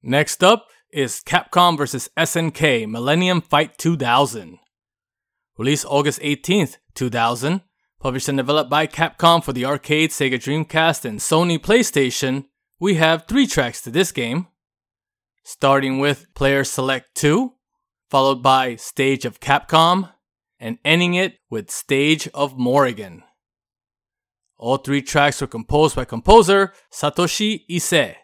[0.00, 2.08] Next up is Capcom vs.
[2.16, 4.60] SNK Millennium Fight 2000.
[5.58, 7.62] Released August 18th, 2000,
[8.02, 12.46] published and developed by Capcom for the arcade, Sega Dreamcast, and Sony PlayStation,
[12.80, 14.48] we have three tracks to this game.
[15.44, 17.52] Starting with Player Select 2,
[18.10, 20.12] followed by Stage of Capcom,
[20.58, 23.22] and ending it with Stage of Morrigan.
[24.56, 28.16] All three tracks were composed by composer Satoshi Ise.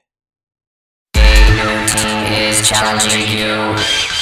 [1.15, 4.18] is challenging you.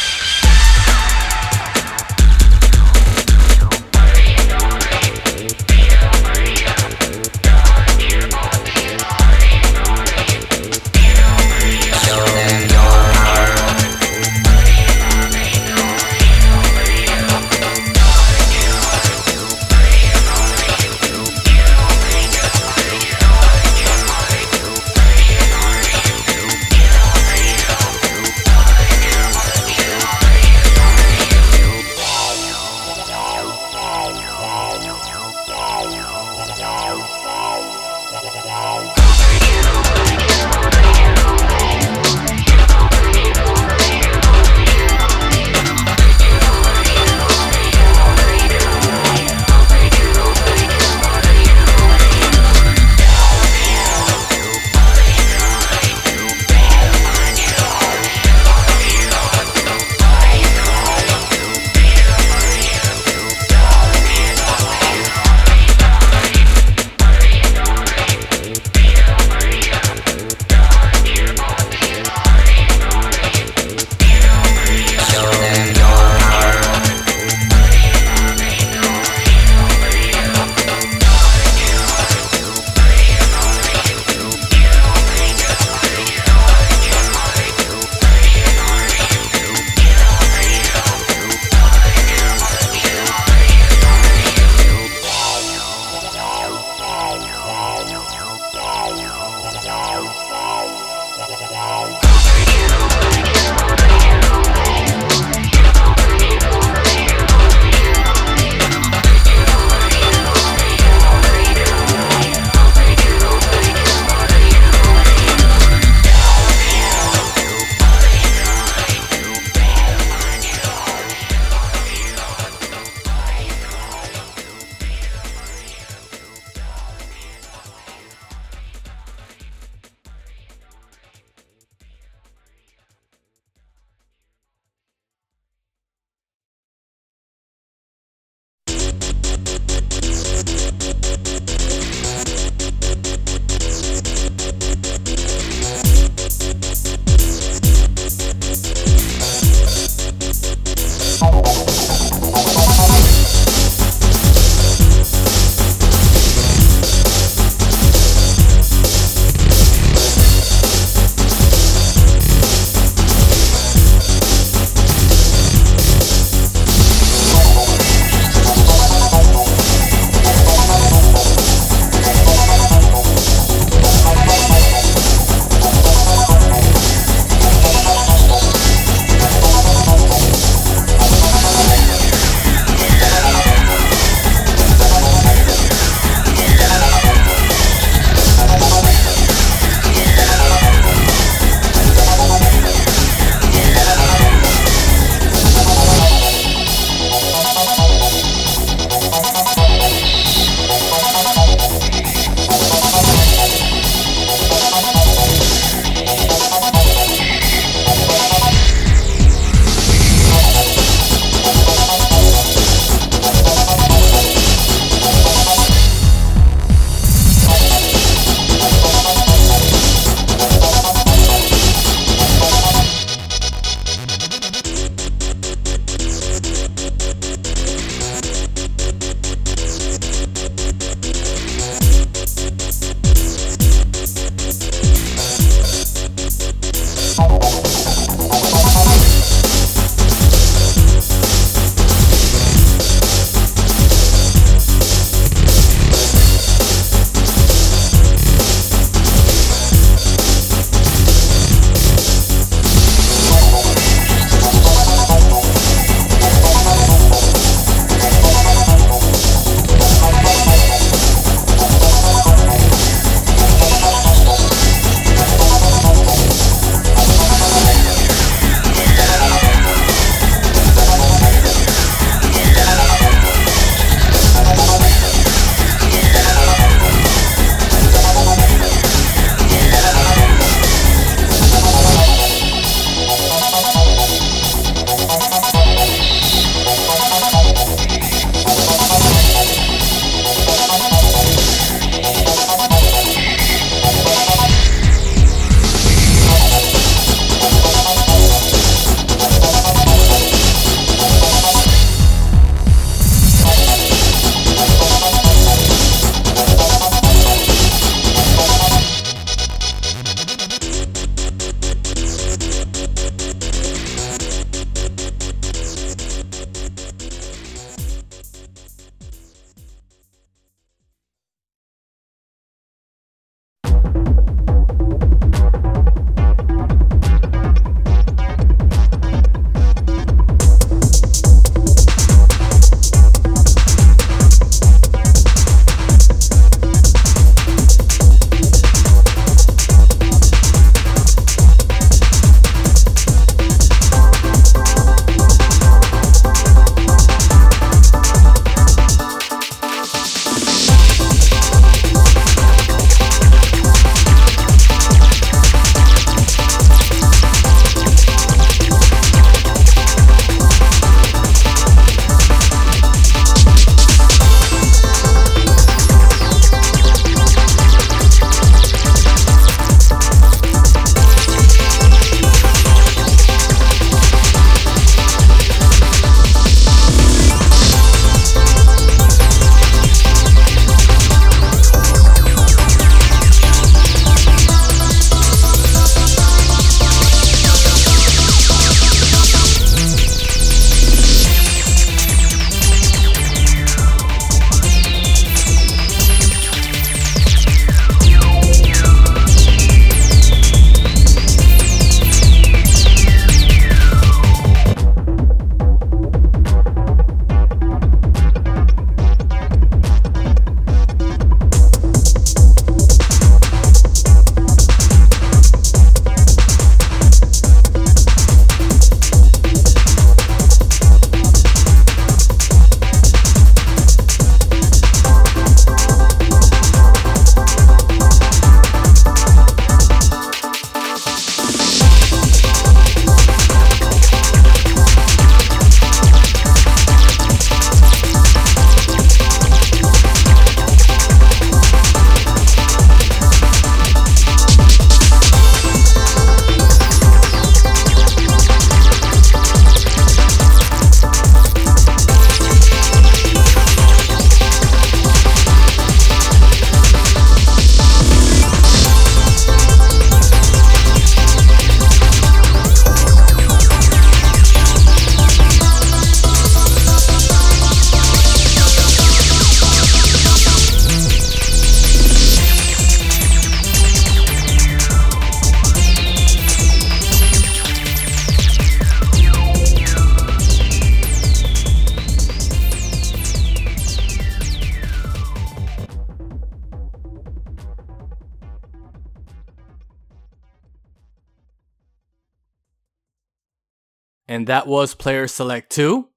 [494.66, 496.08] Was Player Select 2,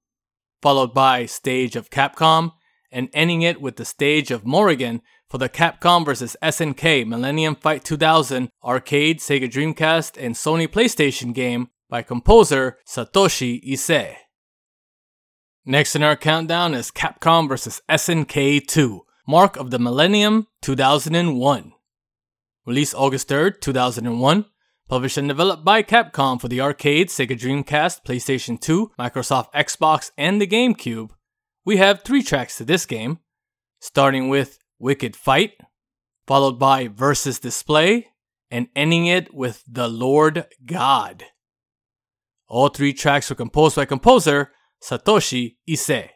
[0.61, 2.53] followed by Stage of Capcom,
[2.91, 6.35] and ending it with the Stage of Morrigan for the Capcom vs.
[6.41, 14.15] SNK Millennium Fight 2000 arcade, Sega Dreamcast, and Sony PlayStation game by composer Satoshi Ise.
[15.65, 17.81] Next in our countdown is Capcom vs.
[17.89, 21.73] SNK 2, Mark of the Millennium 2001.
[22.65, 24.45] Released August 3rd, 2001.
[24.89, 30.41] Published and developed by Capcom for the arcade, Sega Dreamcast, PlayStation 2, Microsoft Xbox, and
[30.41, 31.11] the GameCube.
[31.63, 33.19] We have three tracks to this game,
[33.79, 35.51] starting with Wicked Fight,
[36.25, 38.07] followed by Versus Display,
[38.49, 41.23] and ending it with The Lord God.
[42.47, 44.53] All three tracks were composed by composer
[44.83, 46.09] Satoshi Ise.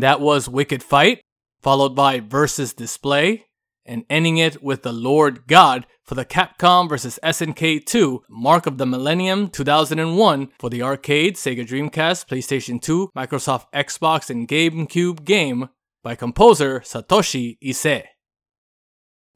[0.00, 1.20] And that was Wicked Fight,
[1.60, 3.44] followed by Versus Display,
[3.84, 7.18] and ending it with The Lord God for the Capcom vs.
[7.22, 13.66] SNK 2 Mark of the Millennium 2001 for the arcade, Sega Dreamcast, PlayStation 2, Microsoft
[13.74, 15.68] Xbox, and GameCube game
[16.02, 18.04] by composer Satoshi Ise.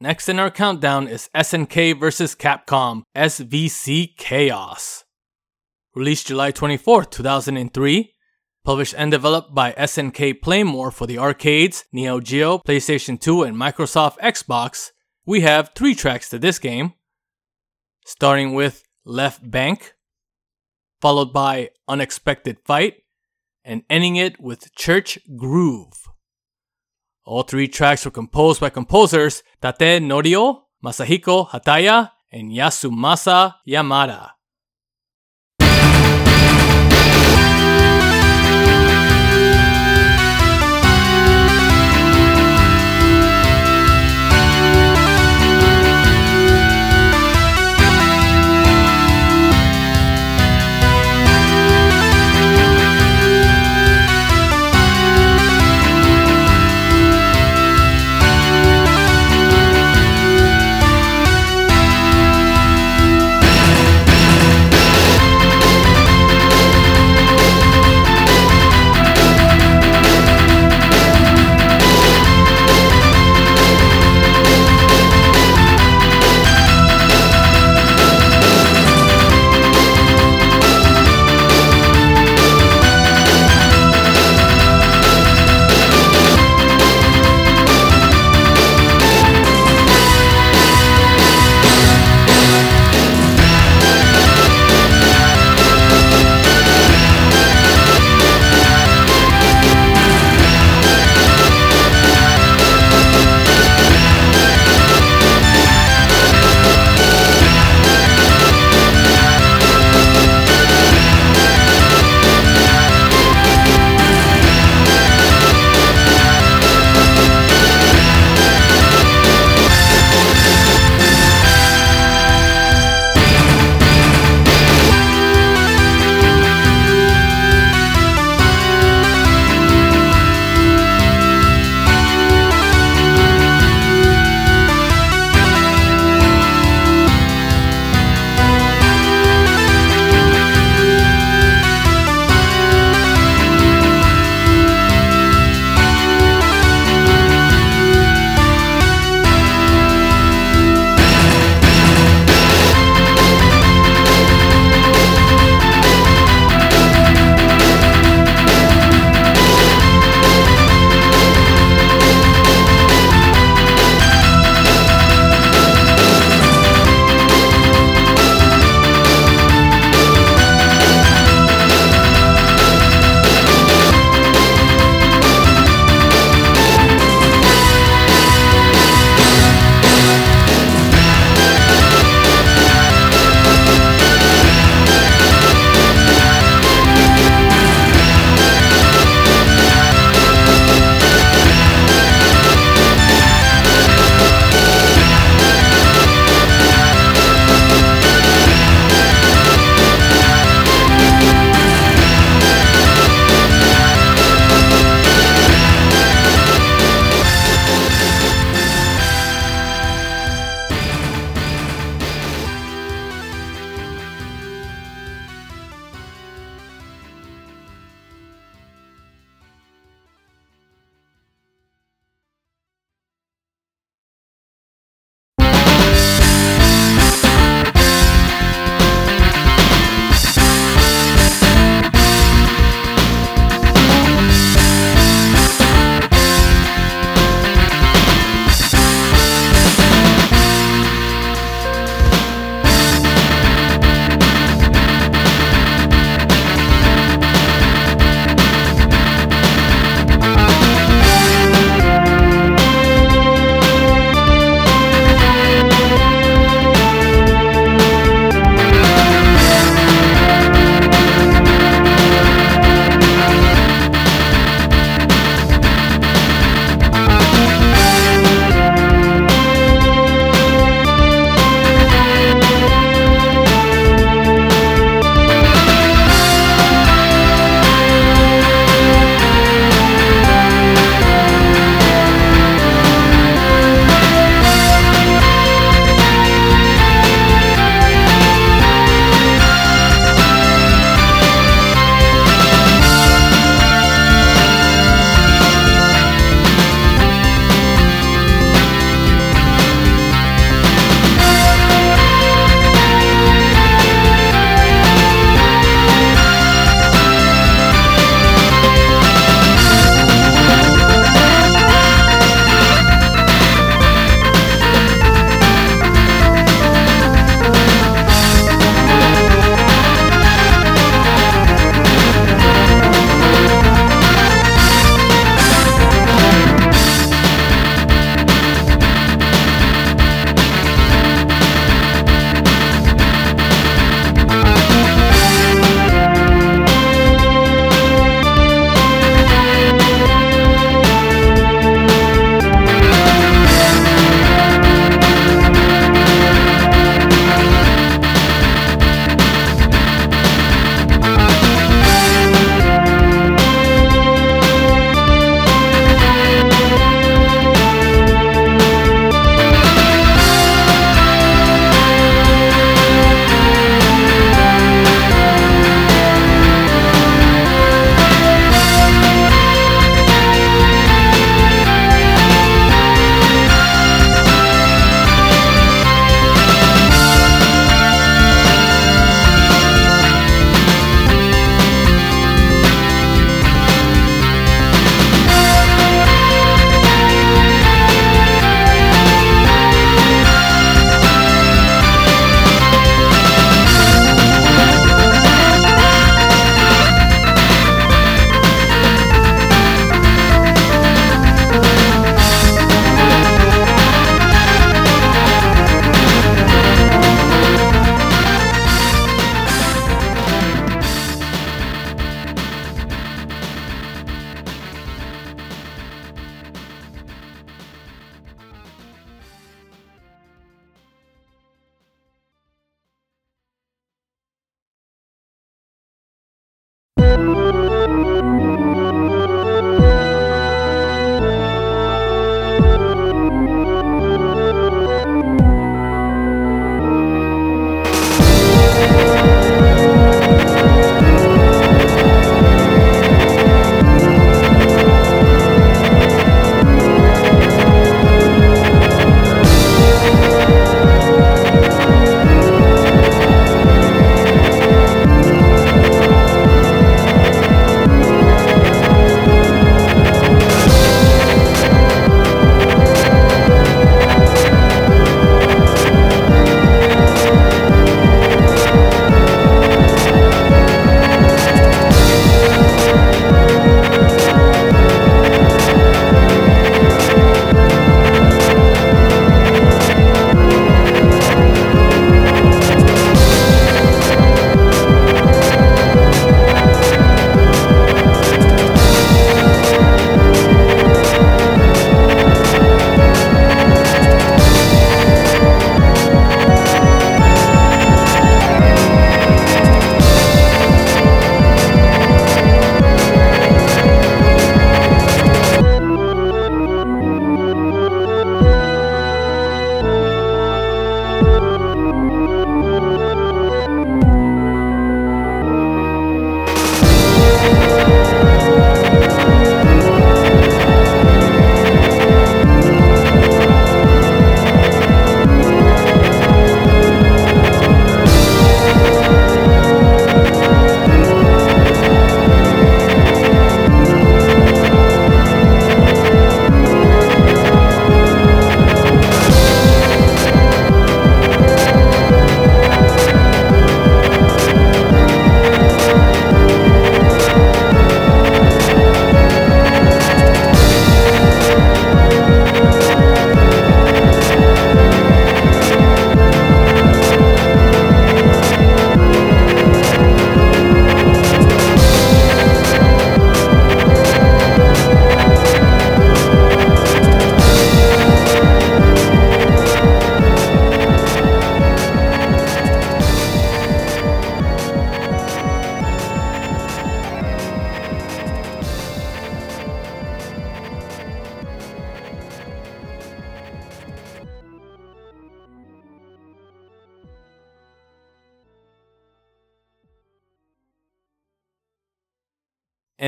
[0.01, 2.33] Next in our countdown is SNK vs.
[2.33, 5.03] Capcom SVC Chaos.
[5.93, 8.14] Released July 24, 2003.
[8.65, 14.17] Published and developed by SNK Playmore for the arcades, Neo Geo, PlayStation 2, and Microsoft
[14.17, 14.89] Xbox,
[15.23, 16.93] we have three tracks to this game.
[18.07, 19.93] Starting with Left Bank,
[20.99, 23.03] followed by Unexpected Fight,
[23.63, 26.09] and ending it with Church Groove.
[27.23, 34.34] All three tracks were composed by composers Tate Norio, Masahiko Hataya, and Yasumasa Yamada.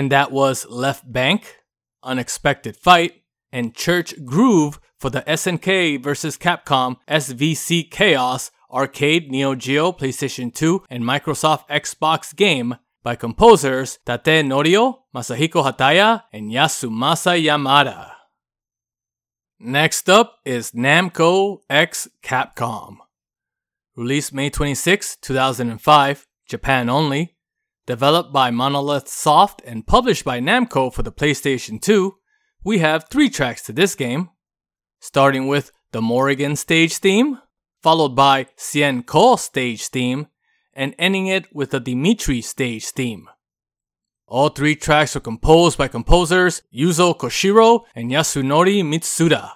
[0.07, 1.57] And that was Left Bank,
[2.01, 6.37] Unexpected Fight, and Church Groove for the SNK vs.
[6.37, 14.45] Capcom SVC Chaos arcade, Neo Geo, PlayStation 2, and Microsoft Xbox game by composers Tate
[14.45, 18.11] Norio, Masahiko Hataya, and Yasumasa Yamada.
[19.59, 22.99] Next up is Namco X Capcom.
[23.97, 27.36] Released May 26, 2005, Japan only.
[27.87, 32.15] Developed by Monolith Soft and published by Namco for the PlayStation 2,
[32.61, 34.29] we have three tracks to this game.
[34.99, 37.39] Starting with the Morrigan stage theme,
[37.81, 40.27] followed by Hsien-Ko stage theme,
[40.73, 43.29] and ending it with the Dimitri stage theme.
[44.27, 49.51] All three tracks were composed by composers Yuzo Koshiro and Yasunori Mitsuda.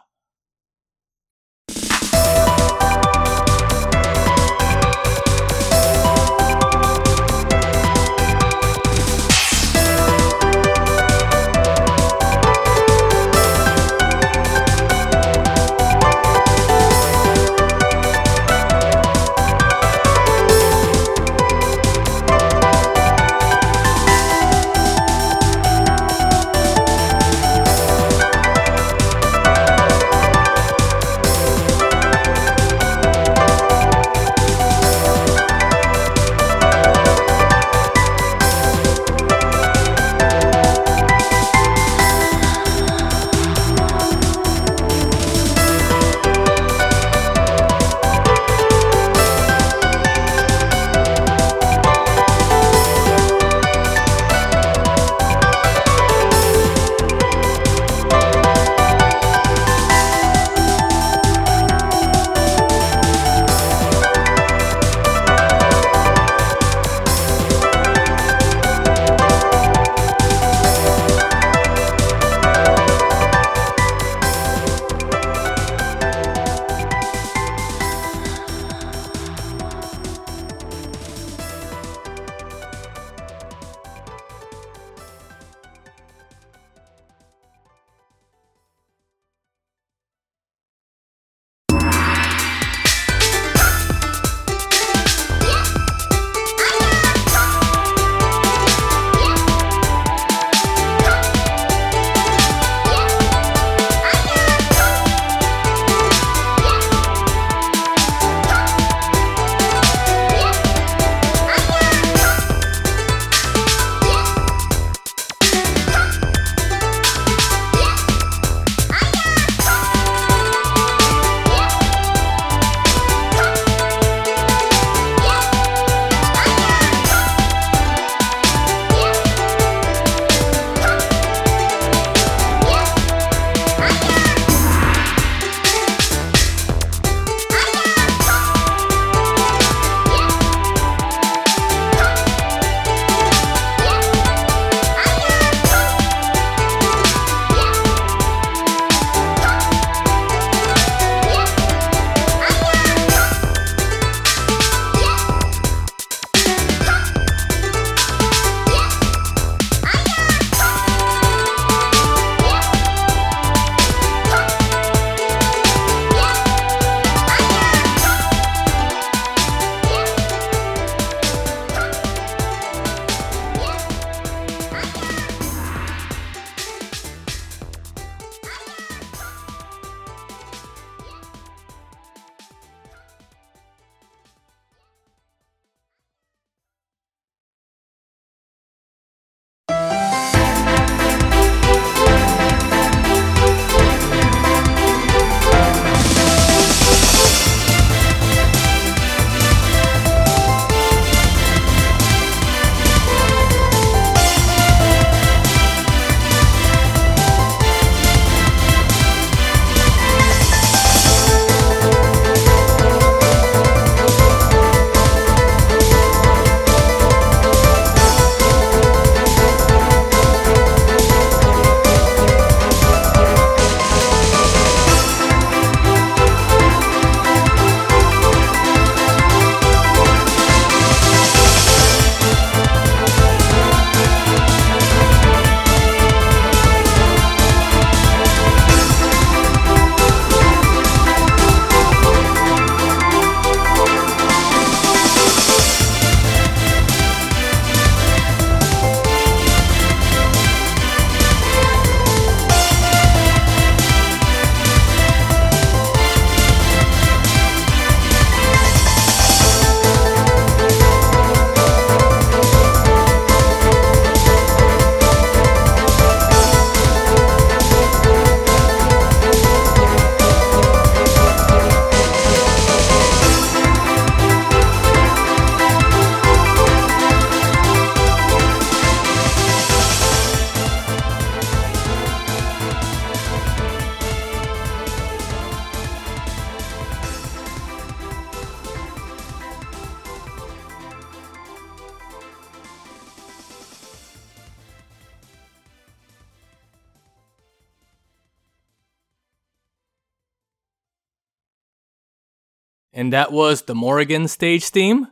[303.12, 305.08] And that was the Morrigan stage theme,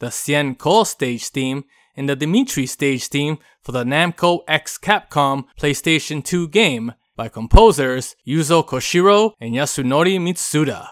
[0.00, 6.24] the Hsien-Ko stage theme, and the Dimitri stage theme for the Namco X Capcom PlayStation
[6.24, 10.88] 2 game by composers Yuzo Koshiro and Yasunori Mitsuda.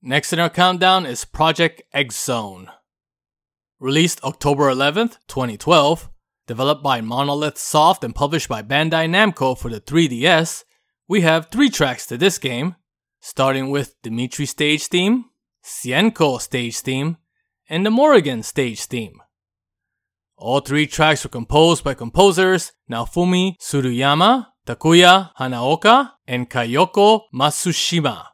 [0.00, 2.70] Next in our countdown is Project X Zone.
[3.80, 6.08] Released October 11th, 2012,
[6.46, 10.62] developed by Monolith Soft and published by Bandai Namco for the 3DS,
[11.08, 12.76] we have three tracks to this game,
[13.24, 15.24] starting with Dimitri stage theme,
[15.62, 17.16] Hsien-Ko stage theme,
[17.70, 19.18] and the Morrigan stage theme.
[20.36, 28.26] All three tracks were composed by composers Naofumi Tsuruyama, Takuya Hanaoka, and Kayoko Matsushima.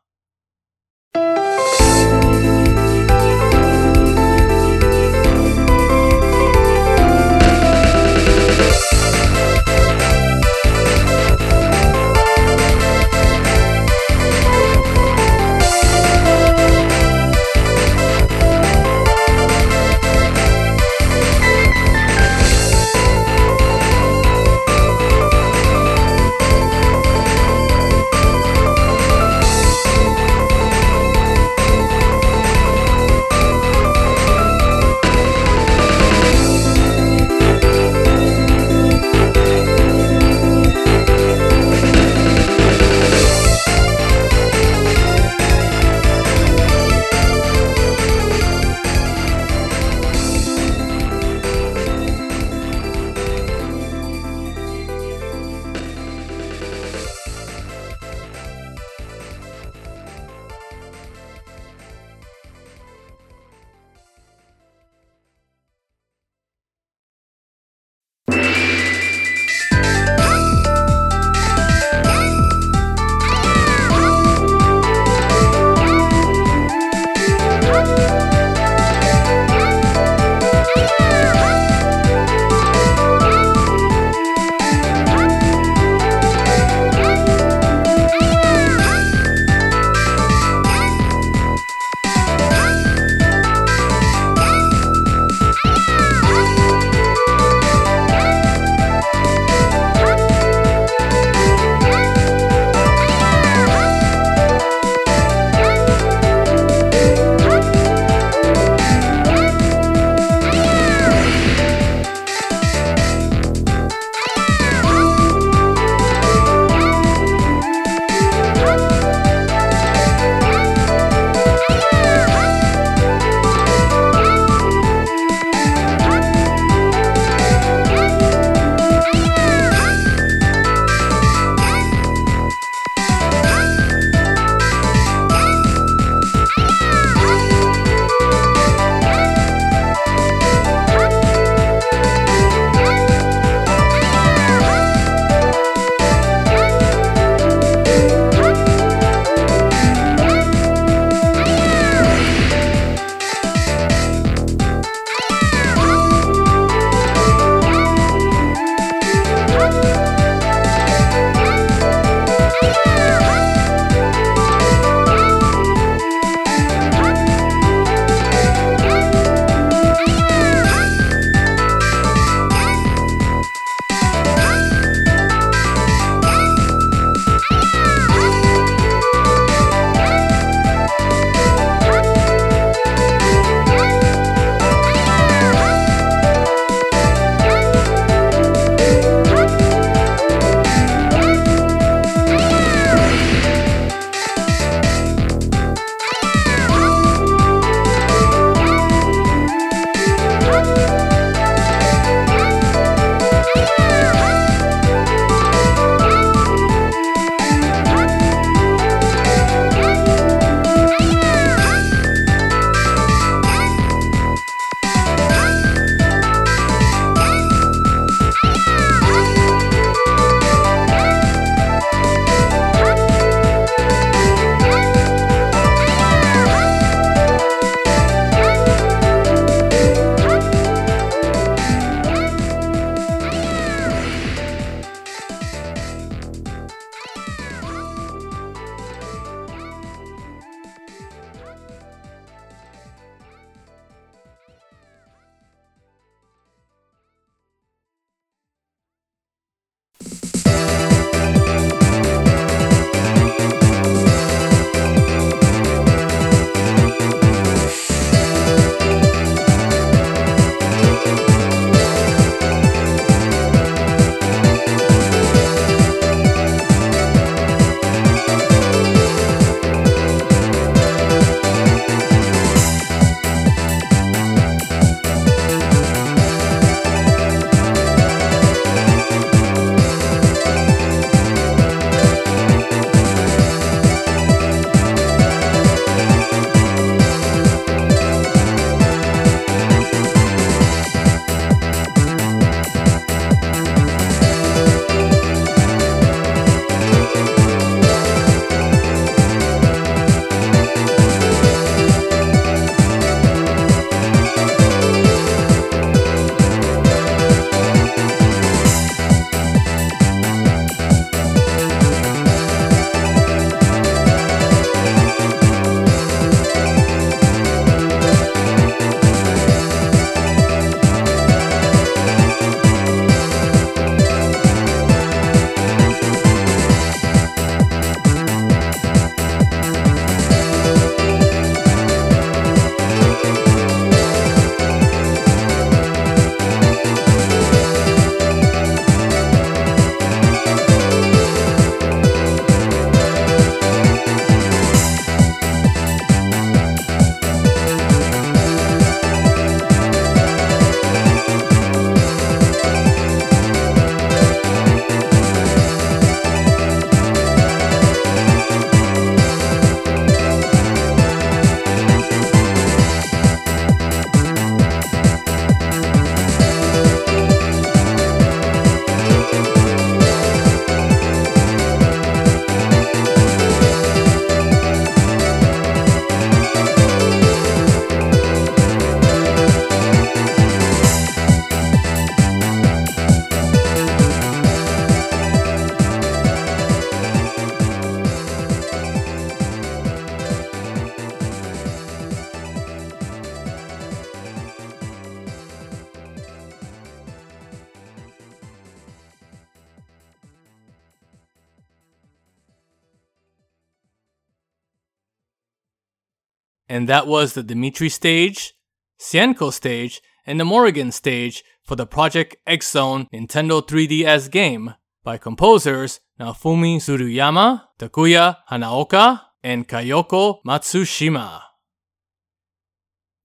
[406.81, 408.55] And that was the Dimitri stage,
[408.97, 415.19] Hsien-Ko stage, and the Morrigan stage for the Project X Zone Nintendo 3DS game by
[415.19, 421.43] composers Naofumi Tsuruyama, Takuya Hanaoka, and Kayoko Matsushima.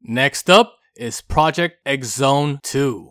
[0.02, 3.10] Next up is Project X Zone 2.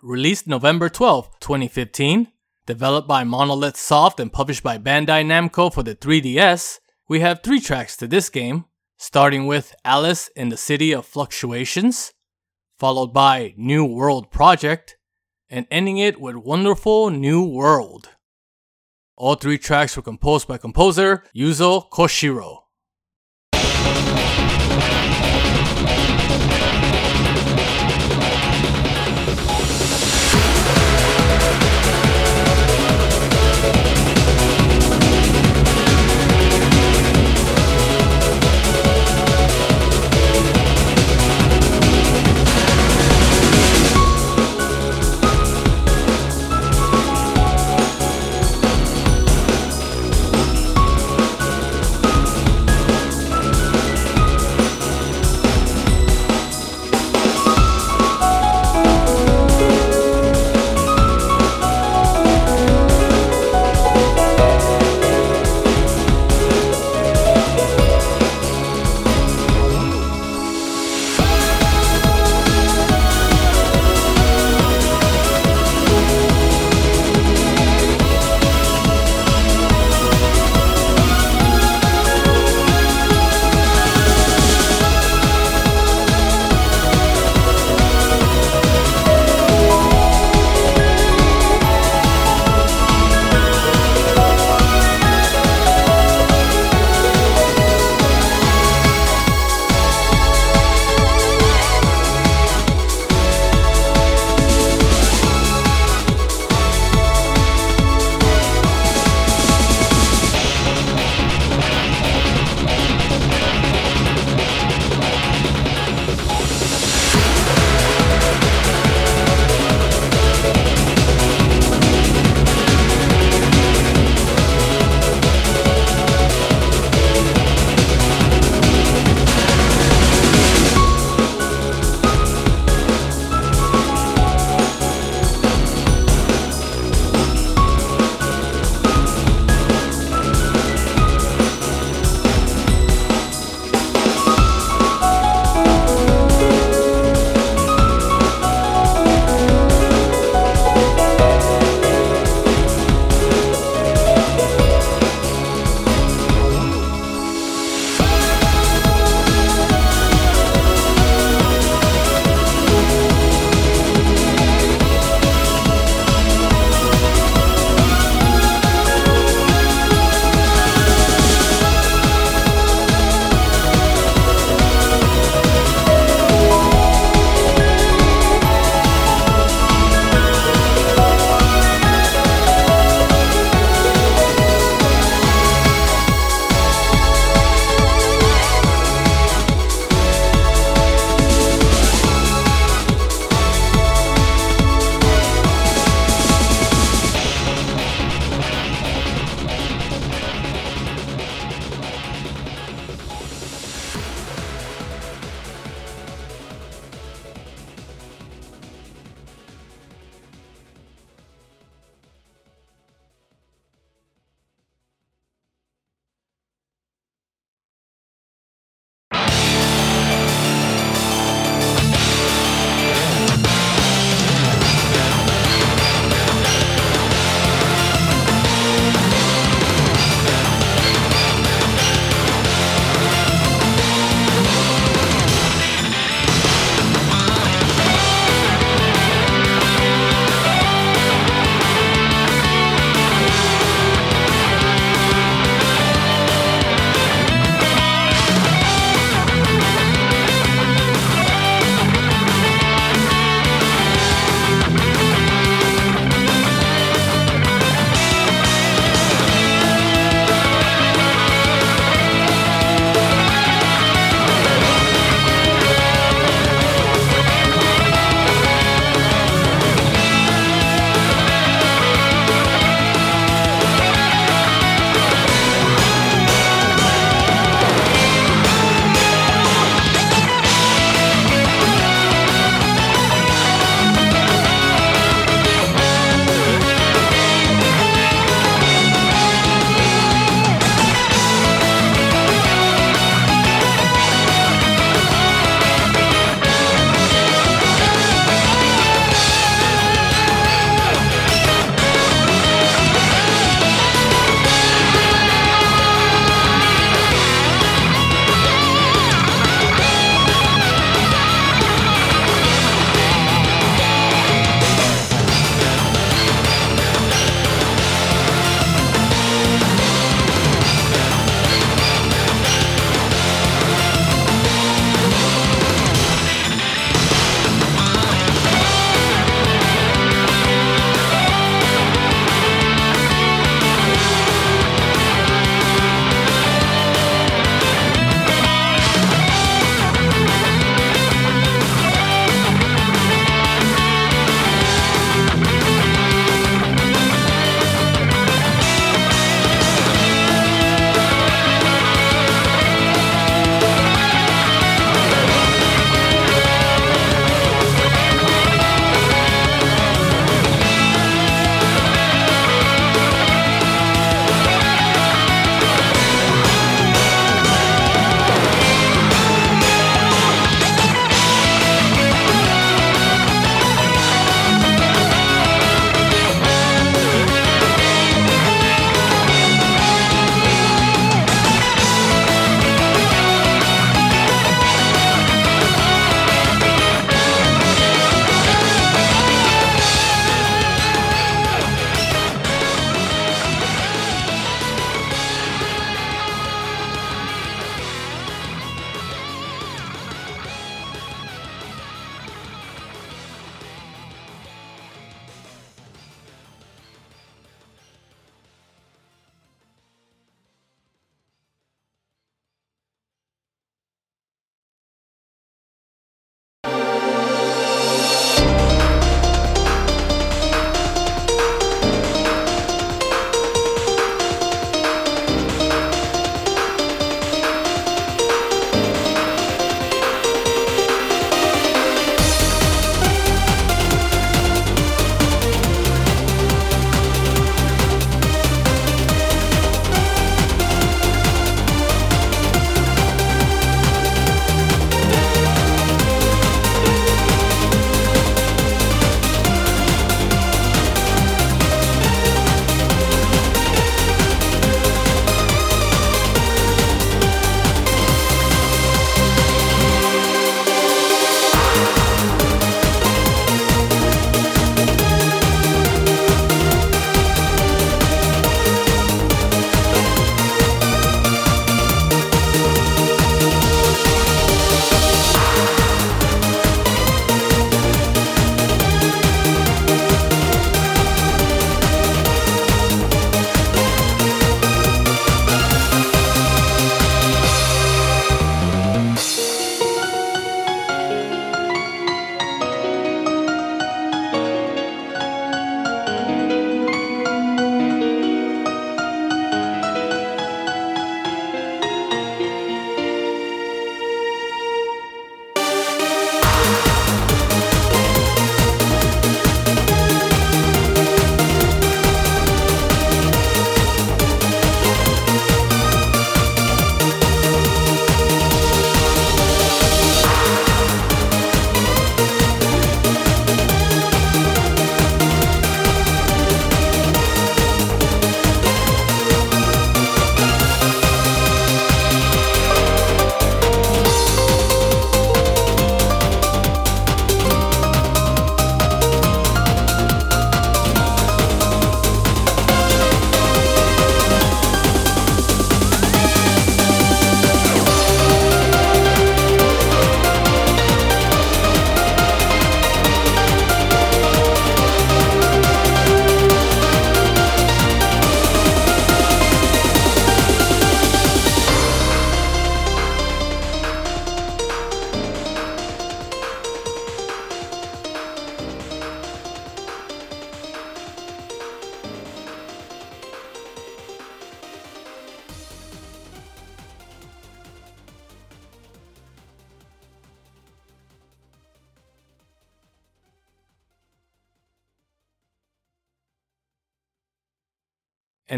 [0.00, 2.28] Released November 12, 2015,
[2.64, 6.78] developed by Monolith Soft and published by Bandai Namco for the 3DS,
[7.10, 8.64] we have three tracks to this game,
[9.02, 12.12] starting with Alice in the City of Fluctuations,
[12.78, 14.98] followed by New World Project,
[15.48, 18.10] and ending it with Wonderful New World.
[19.16, 22.58] All three tracks were composed by composer Yuzo Koshiro.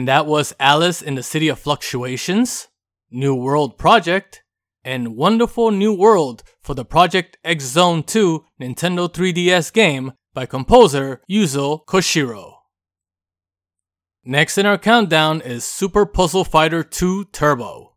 [0.02, 2.66] And that was Alice in the City of Fluctuations,
[3.08, 4.42] New World Project,
[4.82, 11.22] and Wonderful New World for the Project X Zone 2 Nintendo 3DS game by composer
[11.30, 12.54] Yuzo Koshiro.
[14.24, 17.94] Next in our countdown is Super Puzzle Fighter 2 Turbo.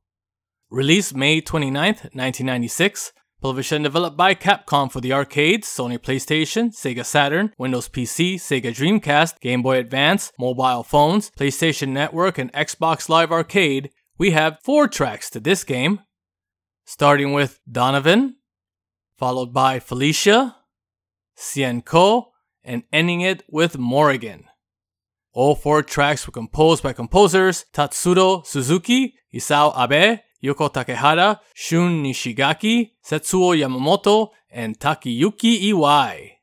[0.69, 3.14] Released May 29, 1996,
[3.45, 9.40] and developed by Capcom for the arcades, Sony PlayStation, Sega Saturn, Windows PC, Sega Dreamcast,
[9.40, 15.30] Game Boy Advance, mobile phones, PlayStation Network, and Xbox Live Arcade, we have four tracks
[15.30, 15.99] to this game,
[16.85, 18.38] starting with Donovan,
[19.15, 20.56] followed by Felicia,
[21.35, 22.32] Hsien-Ko,
[22.64, 24.45] and ending it with Morrigan.
[25.33, 32.91] All four tracks were composed by composers Tatsuro Suzuki, Isao Abe, Yoko Takehara, Shun Nishigaki,
[33.03, 36.35] Setsuo Yamamoto, and Takayuki Iwai.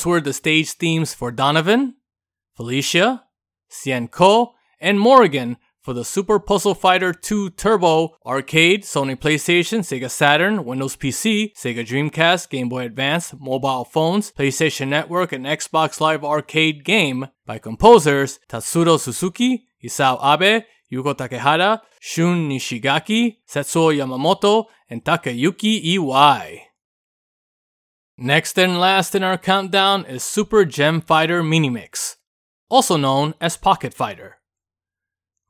[0.00, 1.96] Those were the stage themes for Donovan,
[2.56, 3.24] Felicia,
[3.68, 10.64] Hsien-Ko, and Morrigan for the Super Puzzle Fighter 2 Turbo arcade, Sony PlayStation, Sega Saturn,
[10.64, 16.82] Windows PC, Sega Dreamcast, Game Boy Advance, mobile phones, PlayStation Network, and Xbox Live Arcade
[16.82, 25.84] game by composers Tatsuro Suzuki, Isao Abe, Yuko Takehara, Shun Nishigaki, Setsuo Yamamoto, and Takayuki
[25.94, 26.69] Iwai.
[28.22, 32.16] Next and last in our countdown is Super Gem Fighter Minimix,
[32.68, 34.36] also known as Pocket Fighter.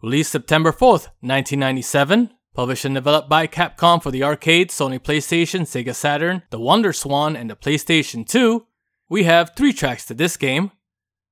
[0.01, 5.93] Released September 4th, 1997, published and developed by Capcom for the arcade, Sony PlayStation, Sega
[5.93, 8.65] Saturn, the Wonder Swan, and the PlayStation 2,
[9.09, 10.71] we have three tracks to this game,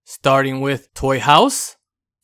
[0.03, 1.77] starting with Toy House,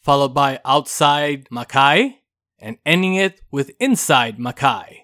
[0.02, 2.16] followed by Outside Makai,
[2.58, 5.03] and ending it with Inside Makai.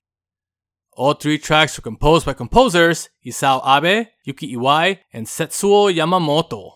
[1.01, 6.73] All three tracks were composed by composers Isao Abe, Yuki Iwai, and Setsuo Yamamoto.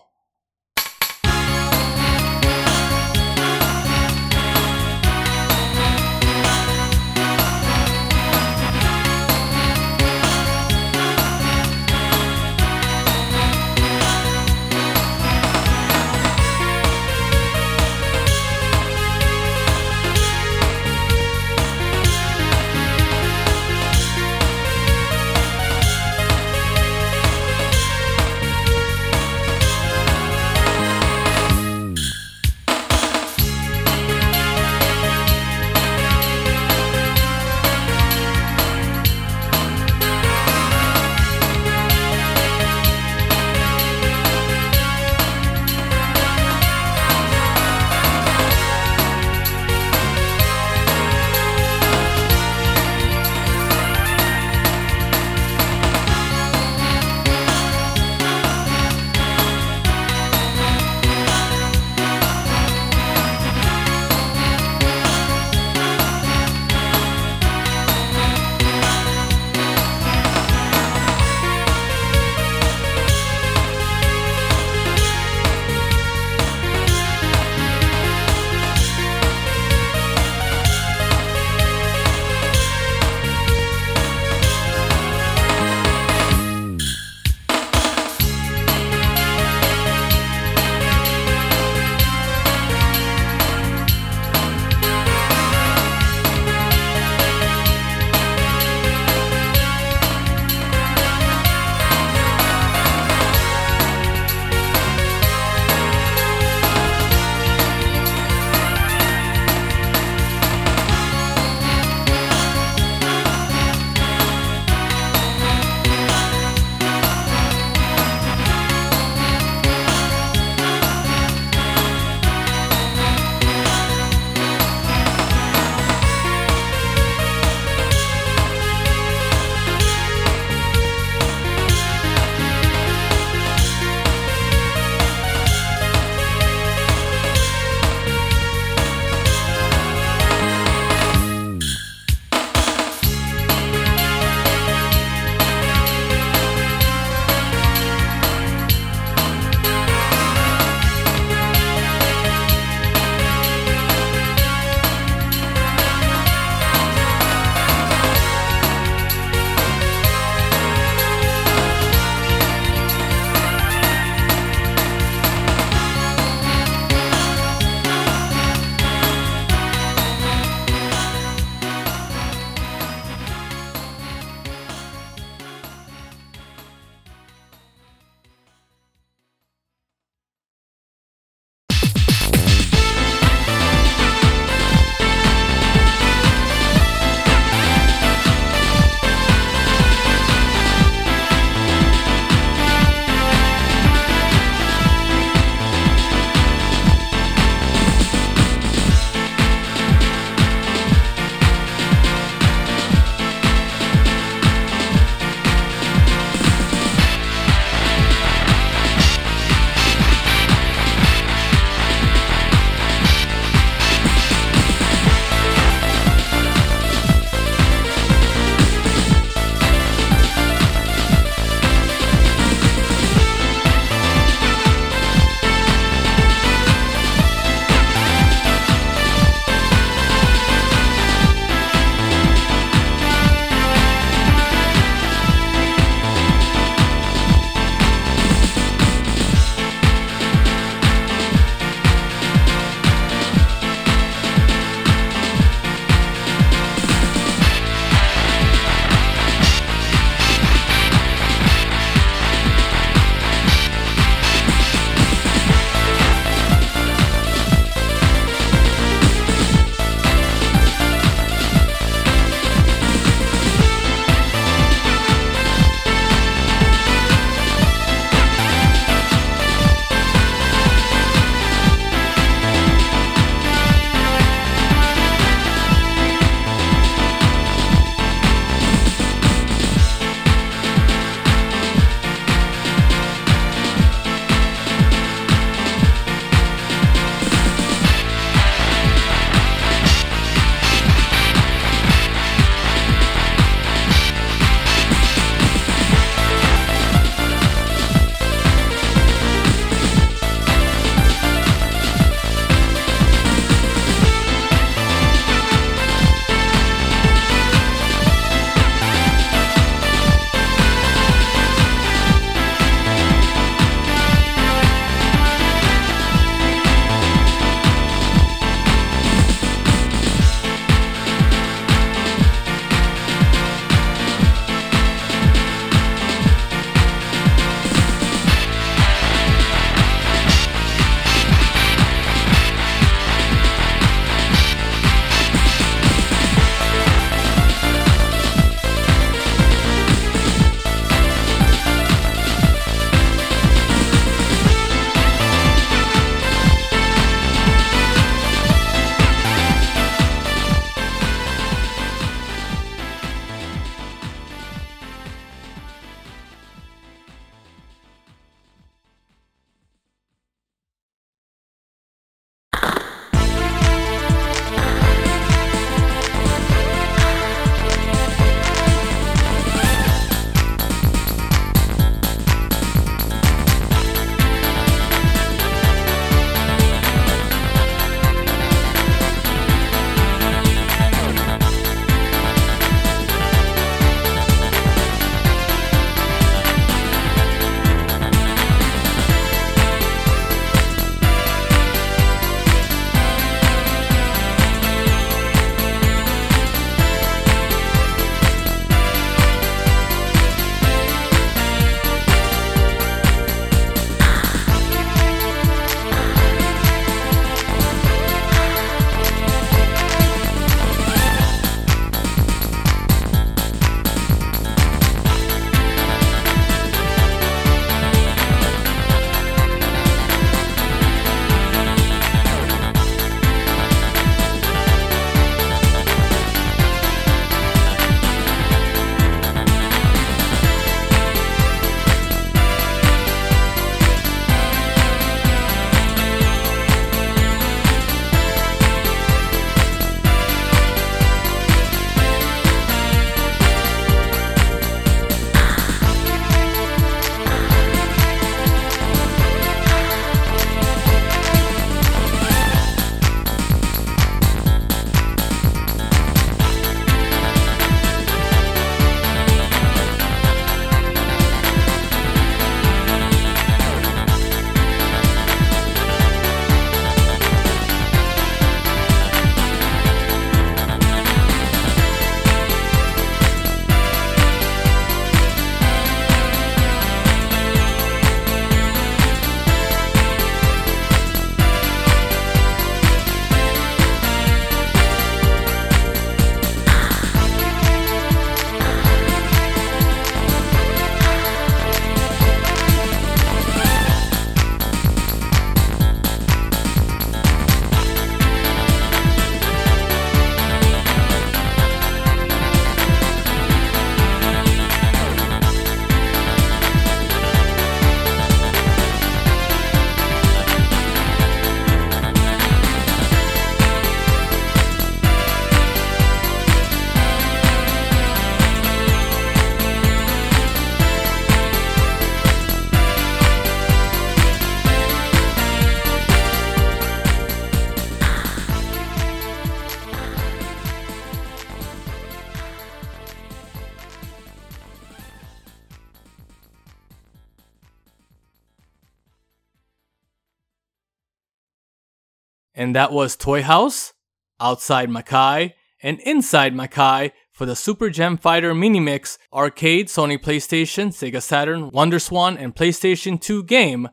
[542.65, 543.93] And that was Toy House,
[544.39, 545.53] Outside Makai,
[545.83, 551.69] and Inside Makai for the Super Gem Fighter Mini Mix arcade, Sony PlayStation, Sega Saturn,
[551.69, 553.89] WonderSwan, and PlayStation 2 game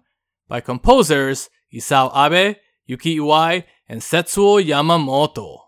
[0.49, 5.59] by composers Isao Abe, Yuki Iwai, and Setsuo Yamamoto.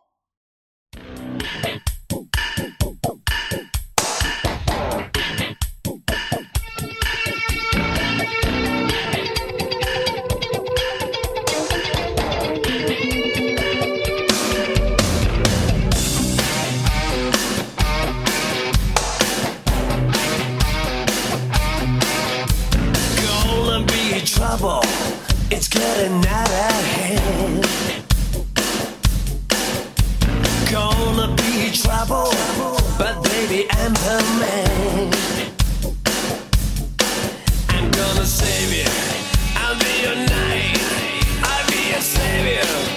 [24.56, 24.82] Trouble.
[25.50, 27.66] It's getting out of hand.
[30.70, 32.30] Gonna be trouble,
[32.98, 35.12] but baby, I'm the man.
[37.68, 38.90] I'm gonna save you.
[39.56, 40.78] I'll be your knight.
[41.42, 42.93] I'll be your savior.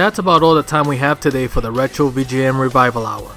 [0.00, 3.36] That's about all the time we have today for the Retro VGM Revival Hour.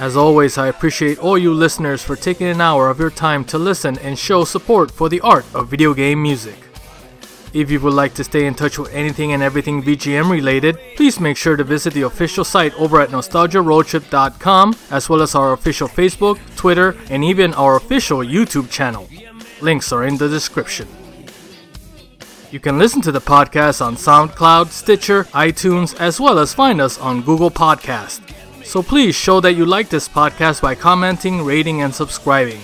[0.00, 3.58] As always, I appreciate all you listeners for taking an hour of your time to
[3.58, 6.56] listen and show support for the art of video game music.
[7.52, 11.20] If you would like to stay in touch with anything and everything VGM related, please
[11.20, 15.88] make sure to visit the official site over at nostalgiaroadtrip.com, as well as our official
[15.88, 19.06] Facebook, Twitter, and even our official YouTube channel.
[19.60, 20.88] Links are in the description.
[22.50, 26.98] You can listen to the podcast on SoundCloud, Stitcher, iTunes, as well as find us
[26.98, 28.22] on Google Podcast.
[28.64, 32.62] So please show that you like this podcast by commenting, rating, and subscribing.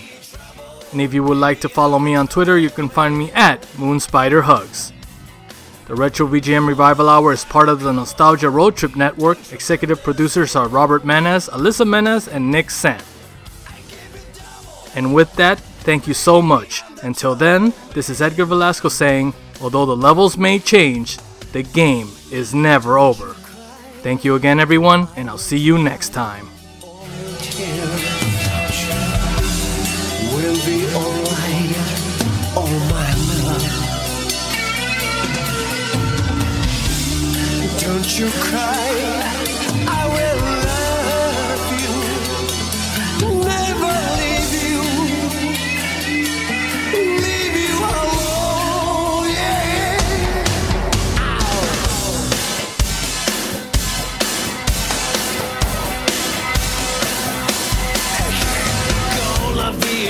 [0.93, 3.61] And if you would like to follow me on Twitter, you can find me at
[3.77, 4.93] MoonSpiderHugs.
[5.87, 9.53] The Retro VGM Revival Hour is part of the Nostalgia Road Trip Network.
[9.53, 13.05] Executive producers are Robert Menez, Alyssa Menez, and Nick Sant.
[14.95, 16.83] And with that, thank you so much.
[17.03, 21.19] Until then, this is Edgar Velasco saying, although the levels may change,
[21.53, 23.35] the game is never over.
[24.03, 26.49] Thank you again, everyone, and I'll see you next time.
[37.81, 39.34] Don't you cry,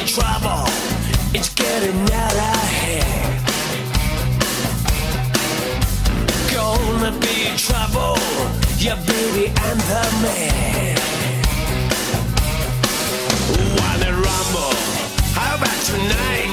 [0.07, 0.65] trouble.
[1.33, 3.41] It's getting out of hand.
[6.53, 8.19] Gonna be trouble.
[8.79, 10.99] Yeah, baby, and the man.
[13.79, 14.75] Wanna rumble?
[15.33, 16.44] How about tonight?